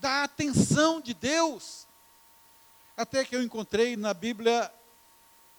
da 0.07 0.23
atenção 0.23 1.01
de 1.01 1.12
Deus. 1.12 1.85
Até 2.97 3.25
que 3.25 3.35
eu 3.35 3.42
encontrei 3.42 3.97
na 3.97 4.14
Bíblia 4.14 4.73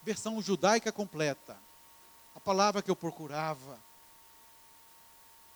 versão 0.02 0.42
judaica 0.42 0.90
completa. 0.90 1.58
A 2.34 2.40
palavra 2.40 2.82
que 2.82 2.90
eu 2.90 2.96
procurava. 2.96 3.78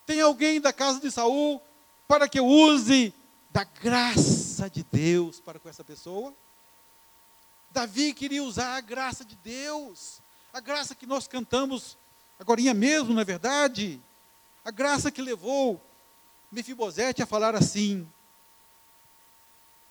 Tem 0.06 0.20
alguém 0.20 0.60
da 0.60 0.74
casa 0.74 1.00
de 1.00 1.10
Saul 1.10 1.62
para 2.06 2.28
que 2.28 2.38
eu 2.38 2.46
use 2.46 3.14
da 3.50 3.64
graça 3.64 4.70
de 4.70 4.84
Deus 4.84 5.40
para 5.40 5.58
com 5.58 5.70
essa 5.70 5.86
pessoa? 5.86 6.34
Davi 7.70 8.12
queria 8.12 8.44
usar 8.44 8.76
a 8.76 8.82
graça 8.82 9.24
de 9.24 9.38
Deus, 9.38 10.20
a 10.52 10.60
graça 10.60 10.94
que 10.94 11.06
nós 11.06 11.30
cantamos 11.30 11.98
agora 12.38 12.74
mesmo, 12.74 13.14
na 13.14 13.22
é 13.22 13.24
verdade, 13.24 14.02
a 14.66 14.72
graça 14.72 15.10
que 15.10 15.22
levou 15.22 15.82
Mefibosete 16.52 17.24
a 17.24 17.26
falar 17.26 17.56
assim: 17.56 18.06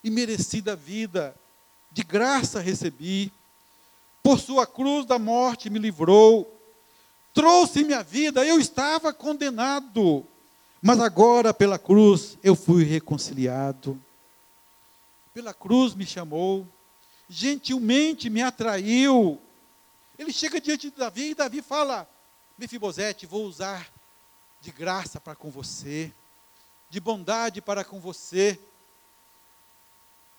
imerecida 0.02 0.74
vida, 0.74 1.34
de 1.92 2.02
graça 2.02 2.60
recebi, 2.60 3.32
por 4.22 4.38
sua 4.38 4.66
cruz 4.66 5.06
da 5.06 5.18
morte 5.18 5.70
me 5.70 5.78
livrou, 5.78 6.56
trouxe-me 7.32 7.94
a 7.94 8.02
vida, 8.02 8.44
eu 8.44 8.58
estava 8.58 9.12
condenado, 9.12 10.26
mas 10.80 11.00
agora 11.00 11.52
pela 11.52 11.78
cruz 11.78 12.38
eu 12.42 12.54
fui 12.54 12.84
reconciliado. 12.84 14.00
Pela 15.32 15.54
cruz 15.54 15.94
me 15.94 16.04
chamou, 16.04 16.66
gentilmente 17.28 18.28
me 18.28 18.42
atraiu. 18.42 19.40
Ele 20.18 20.32
chega 20.32 20.60
diante 20.60 20.90
de 20.90 20.96
Davi 20.96 21.30
e 21.30 21.34
Davi 21.34 21.62
fala: 21.62 22.08
Mefibosete, 22.58 23.26
vou 23.26 23.44
usar 23.44 23.90
de 24.60 24.70
graça 24.70 25.20
para 25.20 25.34
com 25.34 25.50
você, 25.50 26.12
de 26.90 27.00
bondade 27.00 27.62
para 27.62 27.84
com 27.84 28.00
você. 28.00 28.58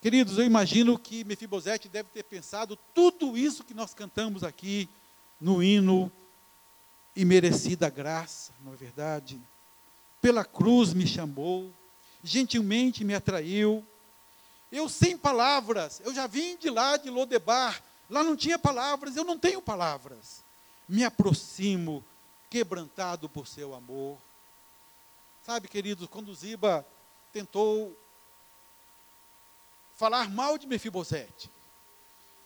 Queridos, 0.01 0.39
eu 0.39 0.43
imagino 0.43 0.97
que 0.97 1.23
Mefibosete 1.23 1.87
deve 1.87 2.09
ter 2.09 2.23
pensado 2.23 2.75
tudo 2.91 3.37
isso 3.37 3.63
que 3.63 3.75
nós 3.75 3.93
cantamos 3.93 4.43
aqui 4.43 4.89
no 5.39 5.61
hino 5.61 6.11
e 7.15 7.23
merecida 7.23 7.87
graça, 7.87 8.51
não 8.65 8.73
é 8.73 8.75
verdade? 8.75 9.39
Pela 10.19 10.43
cruz 10.43 10.91
me 10.91 11.05
chamou, 11.05 11.71
gentilmente 12.23 13.03
me 13.03 13.13
atraiu. 13.13 13.85
Eu 14.71 14.89
sem 14.89 15.15
palavras, 15.15 16.01
eu 16.03 16.11
já 16.15 16.25
vim 16.25 16.57
de 16.57 16.71
lá 16.71 16.97
de 16.97 17.11
Lodebar, 17.11 17.83
lá 18.09 18.23
não 18.23 18.35
tinha 18.35 18.57
palavras, 18.57 19.15
eu 19.15 19.23
não 19.23 19.37
tenho 19.37 19.61
palavras. 19.61 20.43
Me 20.89 21.03
aproximo, 21.03 22.03
quebrantado 22.49 23.29
por 23.29 23.45
seu 23.45 23.75
amor. 23.75 24.17
Sabe, 25.45 25.67
queridos, 25.67 26.07
quando 26.07 26.33
Ziba 26.33 26.83
tentou 27.31 27.95
falar 30.01 30.31
mal 30.31 30.57
de 30.57 30.65
Mefibosete. 30.65 31.51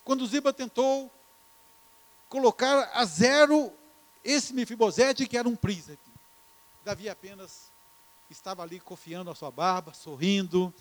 Quando 0.03 0.27
Ziba 0.27 0.51
tentou 0.51 1.09
colocar 2.27 2.91
a 2.93 3.05
zero 3.05 3.71
esse 4.25 4.53
Mefibosete, 4.53 5.25
que 5.25 5.37
era 5.37 5.47
um 5.47 5.55
príncipe. 5.55 5.97
Davi 6.83 7.07
apenas 7.07 7.71
estava 8.29 8.61
ali 8.61 8.77
confiando 8.81 9.31
a 9.31 9.35
sua 9.35 9.51
barba, 9.51 9.93
sorrindo, 9.93 10.73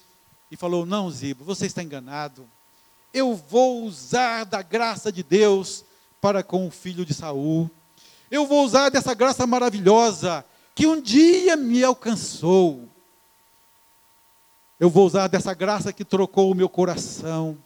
e 0.51 0.57
falou: 0.57 0.85
Não, 0.85 1.09
Ziba, 1.13 1.45
você 1.45 1.67
está 1.67 1.81
enganado. 1.81 2.51
Eu 3.13 3.37
vou 3.37 3.85
usar 3.85 4.43
da 4.43 4.61
graça 4.61 5.13
de 5.13 5.23
Deus 5.23 5.85
para 6.21 6.43
com 6.43 6.67
o 6.67 6.73
filho 6.73 7.07
de 7.07 7.15
Saul. 7.15 7.71
Eu 8.29 8.49
vou 8.49 8.65
usar 8.65 8.89
dessa 8.89 9.15
graça 9.15 9.47
maravilhosa 9.47 10.45
que 10.75 10.89
um 10.89 11.01
dia 11.01 11.57
me 11.57 11.85
alcançou. 11.85 12.89
Eu 14.85 14.90
vou 14.90 15.07
usar 15.07 15.29
dessa 15.29 15.55
graça 15.55 15.94
que 15.94 16.05
trocou 16.05 16.53
o 16.53 16.55
meu 16.55 16.68
coração. 16.68 17.57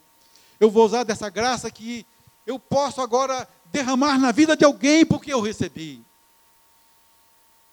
Eu 0.57 0.71
vou 0.71 0.85
usar 0.85 1.03
dessa 1.03 1.29
graça 1.29 1.69
que 1.69 2.05
eu 2.47 2.57
posso 2.57 3.01
agora 3.01 3.45
derramar 3.65 4.17
na 4.17 4.31
vida 4.31 4.55
de 4.55 4.63
alguém 4.63 5.05
porque 5.05 5.33
eu 5.33 5.41
recebi. 5.41 6.01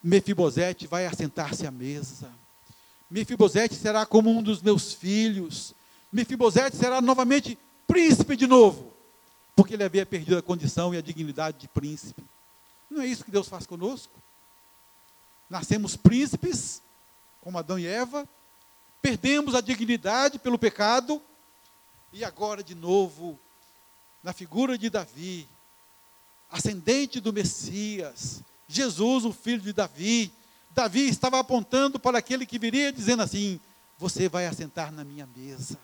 Mefibosete 0.02 0.88
vai 0.88 1.06
assentar-se 1.06 1.64
à 1.64 1.70
mesa. 1.70 2.28
Mefibosete 3.08 3.76
será 3.76 4.04
como 4.04 4.30
um 4.30 4.42
dos 4.42 4.60
meus 4.60 4.92
filhos. 4.92 5.76
Mefibosete 6.10 6.76
será 6.76 7.00
novamente 7.00 7.56
príncipe 7.86 8.34
de 8.34 8.48
novo, 8.48 8.92
porque 9.54 9.74
ele 9.74 9.84
havia 9.84 10.04
perdido 10.04 10.38
a 10.38 10.42
condição 10.42 10.92
e 10.92 10.98
a 10.98 11.00
dignidade 11.00 11.56
de 11.58 11.68
príncipe. 11.68 12.24
Não 12.90 13.00
é 13.00 13.06
isso 13.06 13.24
que 13.24 13.30
Deus 13.30 13.46
faz 13.46 13.64
conosco? 13.64 14.12
Nascemos 15.48 15.94
príncipes, 15.94 16.82
como 17.40 17.58
Adão 17.58 17.78
e 17.78 17.86
Eva, 17.86 18.28
perdemos 19.00 19.54
a 19.54 19.60
dignidade 19.60 20.38
pelo 20.38 20.58
pecado, 20.58 21.22
e 22.12 22.24
agora 22.24 22.62
de 22.62 22.74
novo, 22.74 23.38
na 24.22 24.32
figura 24.32 24.76
de 24.76 24.90
Davi, 24.90 25.48
ascendente 26.50 27.20
do 27.20 27.32
Messias, 27.32 28.42
Jesus, 28.68 29.24
o 29.24 29.32
filho 29.32 29.60
de 29.60 29.72
Davi, 29.72 30.32
Davi 30.70 31.08
estava 31.08 31.38
apontando 31.38 31.98
para 31.98 32.18
aquele 32.18 32.44
que 32.44 32.58
viria 32.58 32.92
dizendo 32.92 33.22
assim: 33.22 33.58
Você 33.98 34.28
vai 34.28 34.46
assentar 34.46 34.92
na 34.92 35.04
minha 35.04 35.26
mesa. 35.34 35.78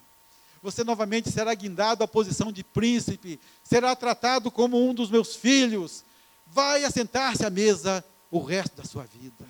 Você 0.62 0.84
novamente 0.84 1.30
será 1.30 1.54
guindado 1.54 2.04
à 2.04 2.08
posição 2.08 2.52
de 2.52 2.62
príncipe, 2.62 3.40
será 3.64 3.96
tratado 3.96 4.50
como 4.50 4.88
um 4.88 4.94
dos 4.94 5.10
meus 5.10 5.34
filhos, 5.34 6.04
vai 6.46 6.84
assentar-se 6.84 7.44
à 7.44 7.50
mesa 7.50 8.04
o 8.30 8.40
resto 8.40 8.76
da 8.76 8.84
sua 8.84 9.04
vida. 9.04 9.44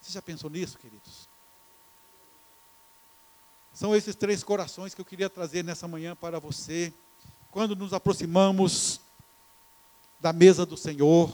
Você 0.00 0.12
já 0.12 0.22
pensou 0.22 0.48
nisso, 0.48 0.78
queridos? 0.78 1.25
São 3.76 3.94
esses 3.94 4.16
três 4.16 4.42
corações 4.42 4.94
que 4.94 5.02
eu 5.02 5.04
queria 5.04 5.28
trazer 5.28 5.62
nessa 5.62 5.86
manhã 5.86 6.16
para 6.16 6.40
você. 6.40 6.90
Quando 7.50 7.76
nos 7.76 7.92
aproximamos 7.92 9.02
da 10.18 10.32
mesa 10.32 10.64
do 10.64 10.78
Senhor, 10.78 11.30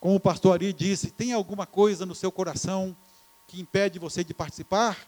como 0.00 0.16
o 0.16 0.20
pastor 0.20 0.54
Ari 0.54 0.72
disse, 0.72 1.08
tem 1.08 1.32
alguma 1.32 1.66
coisa 1.66 2.04
no 2.04 2.16
seu 2.16 2.32
coração 2.32 2.96
que 3.46 3.60
impede 3.60 3.96
você 3.96 4.24
de 4.24 4.34
participar? 4.34 4.98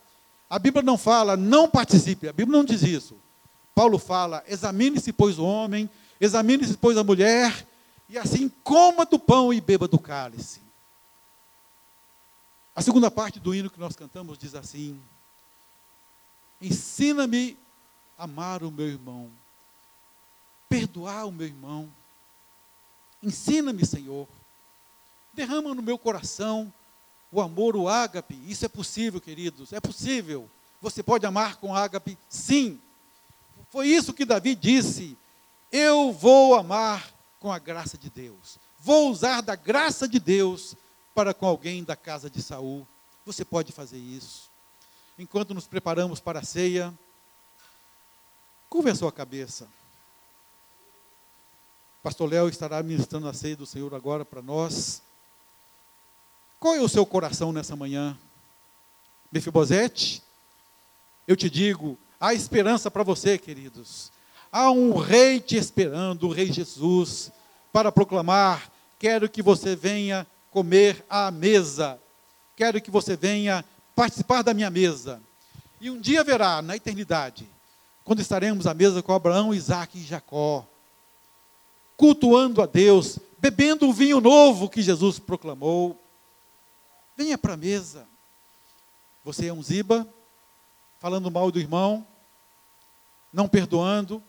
A 0.48 0.60
Bíblia 0.60 0.80
não 0.80 0.96
fala, 0.96 1.36
não 1.36 1.68
participe, 1.68 2.28
a 2.28 2.32
Bíblia 2.32 2.56
não 2.56 2.64
diz 2.64 2.84
isso. 2.84 3.16
Paulo 3.74 3.98
fala, 3.98 4.44
examine-se, 4.46 5.12
pois, 5.12 5.40
o 5.40 5.44
homem, 5.44 5.90
examine-se, 6.20 6.76
pois, 6.76 6.96
a 6.96 7.02
mulher, 7.02 7.66
e 8.08 8.16
assim 8.16 8.48
coma 8.62 9.04
do 9.04 9.18
pão 9.18 9.52
e 9.52 9.60
beba 9.60 9.88
do 9.88 9.98
cálice. 9.98 10.62
A 12.76 12.80
segunda 12.80 13.10
parte 13.10 13.40
do 13.40 13.52
hino 13.52 13.68
que 13.68 13.80
nós 13.80 13.96
cantamos 13.96 14.38
diz 14.38 14.54
assim: 14.54 15.02
Ensina-me 16.62 17.58
a 18.16 18.22
amar 18.22 18.62
o 18.62 18.70
meu 18.70 18.86
irmão, 18.86 19.28
perdoar 20.68 21.26
o 21.26 21.32
meu 21.32 21.46
irmão. 21.46 21.92
Ensina-me, 23.20 23.84
Senhor. 23.84 24.28
Derrama 25.34 25.74
no 25.74 25.82
meu 25.82 25.98
coração 25.98 26.72
o 27.32 27.40
amor, 27.40 27.74
o 27.74 27.88
ágape. 27.88 28.38
Isso 28.46 28.64
é 28.64 28.68
possível, 28.68 29.20
queridos, 29.20 29.72
é 29.72 29.80
possível. 29.80 30.48
Você 30.80 31.02
pode 31.02 31.26
amar 31.26 31.56
com 31.56 31.74
ágape? 31.74 32.16
Sim. 32.28 32.80
Foi 33.70 33.88
isso 33.88 34.12
que 34.12 34.24
Davi 34.24 34.54
disse. 34.54 35.16
Eu 35.70 36.12
vou 36.12 36.54
amar 36.54 37.12
com 37.40 37.50
a 37.50 37.58
graça 37.58 37.98
de 37.98 38.08
Deus. 38.08 38.58
Vou 38.78 39.10
usar 39.10 39.40
da 39.40 39.56
graça 39.56 40.06
de 40.06 40.20
Deus 40.20 40.76
para 41.14 41.34
com 41.34 41.46
alguém 41.46 41.82
da 41.82 41.96
casa 41.96 42.30
de 42.30 42.40
Saul. 42.40 42.86
Você 43.26 43.44
pode 43.44 43.72
fazer 43.72 43.98
isso. 43.98 44.51
Enquanto 45.18 45.52
nos 45.52 45.66
preparamos 45.66 46.20
para 46.20 46.40
a 46.40 46.44
ceia, 46.44 46.92
curva 48.68 48.90
a 48.90 48.94
sua 48.94 49.12
cabeça. 49.12 49.68
Pastor 52.02 52.30
Léo 52.30 52.48
estará 52.48 52.82
ministrando 52.82 53.28
a 53.28 53.32
ceia 53.32 53.54
do 53.54 53.66
Senhor 53.66 53.94
agora 53.94 54.24
para 54.24 54.42
nós. 54.42 55.02
Qual 56.58 56.74
é 56.74 56.80
o 56.80 56.88
seu 56.88 57.04
coração 57.04 57.52
nessa 57.52 57.76
manhã? 57.76 58.18
Mefibosete? 59.30 60.22
Eu 61.28 61.36
te 61.36 61.48
digo, 61.50 61.98
há 62.18 62.34
esperança 62.34 62.90
para 62.90 63.02
você, 63.02 63.36
queridos. 63.36 64.10
Há 64.50 64.70
um 64.70 64.96
rei 64.96 65.40
te 65.40 65.56
esperando, 65.56 66.26
o 66.26 66.32
rei 66.32 66.50
Jesus, 66.50 67.30
para 67.72 67.92
proclamar: 67.92 68.70
quero 68.98 69.28
que 69.28 69.42
você 69.42 69.76
venha 69.76 70.26
comer 70.50 71.04
à 71.08 71.30
mesa, 71.30 71.98
quero 72.56 72.80
que 72.80 72.90
você 72.90 73.16
venha 73.16 73.64
participar 73.94 74.42
da 74.42 74.54
minha 74.54 74.70
mesa. 74.70 75.20
E 75.80 75.90
um 75.90 76.00
dia 76.00 76.20
haverá, 76.20 76.62
na 76.62 76.76
eternidade, 76.76 77.48
quando 78.04 78.20
estaremos 78.20 78.66
à 78.66 78.74
mesa 78.74 79.02
com 79.02 79.12
Abraão, 79.12 79.54
Isaac 79.54 79.98
e 79.98 80.02
Jacó, 80.02 80.66
cultuando 81.96 82.62
a 82.62 82.66
Deus, 82.66 83.18
bebendo 83.38 83.88
o 83.88 83.92
vinho 83.92 84.20
novo 84.20 84.68
que 84.68 84.82
Jesus 84.82 85.18
proclamou. 85.18 86.00
Venha 87.16 87.36
para 87.36 87.54
a 87.54 87.56
mesa. 87.56 88.06
Você 89.24 89.46
é 89.46 89.52
um 89.52 89.62
ziba, 89.62 90.06
falando 90.98 91.30
mal 91.30 91.50
do 91.50 91.60
irmão, 91.60 92.06
não 93.32 93.48
perdoando. 93.48 94.22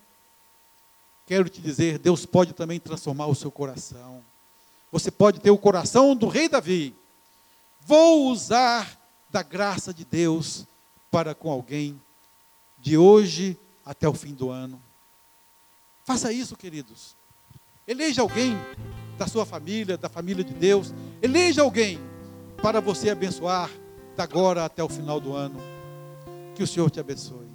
Quero 1.26 1.50
te 1.50 1.62
dizer, 1.62 1.98
Deus 1.98 2.26
pode 2.26 2.54
também 2.54 2.80
transformar 2.80 3.28
o 3.28 3.36
seu 3.36 3.52
coração. 3.52 4.24
Você 4.92 5.10
pode 5.10 5.40
ter 5.40 5.50
o 5.50 5.58
coração 5.58 6.16
do 6.16 6.28
rei 6.28 6.48
Davi. 6.48 6.96
Vou 7.82 8.28
usar 8.28 9.03
da 9.34 9.42
graça 9.42 9.92
de 9.92 10.06
Deus 10.06 10.68
para 11.10 11.34
com 11.34 11.50
alguém 11.50 12.00
de 12.80 12.96
hoje 12.96 13.60
até 13.84 14.08
o 14.08 14.14
fim 14.14 14.32
do 14.34 14.52
ano. 14.52 14.80
Faça 16.06 16.32
isso, 16.32 16.56
queridos. 16.56 17.16
Eleja 17.88 18.22
alguém 18.22 18.56
da 19.18 19.26
sua 19.26 19.44
família, 19.44 19.98
da 19.98 20.08
família 20.08 20.44
de 20.44 20.54
Deus. 20.54 20.94
Eleja 21.20 21.64
alguém 21.64 22.00
para 22.62 22.80
você 22.80 23.10
abençoar 23.10 23.72
da 24.16 24.24
agora 24.24 24.66
até 24.66 24.84
o 24.84 24.90
final 24.90 25.20
do 25.20 25.34
ano. 25.36 25.60
Que 26.54 26.62
o 26.62 26.68
Senhor 26.68 26.92
te 26.92 27.00
abençoe. 27.00 27.53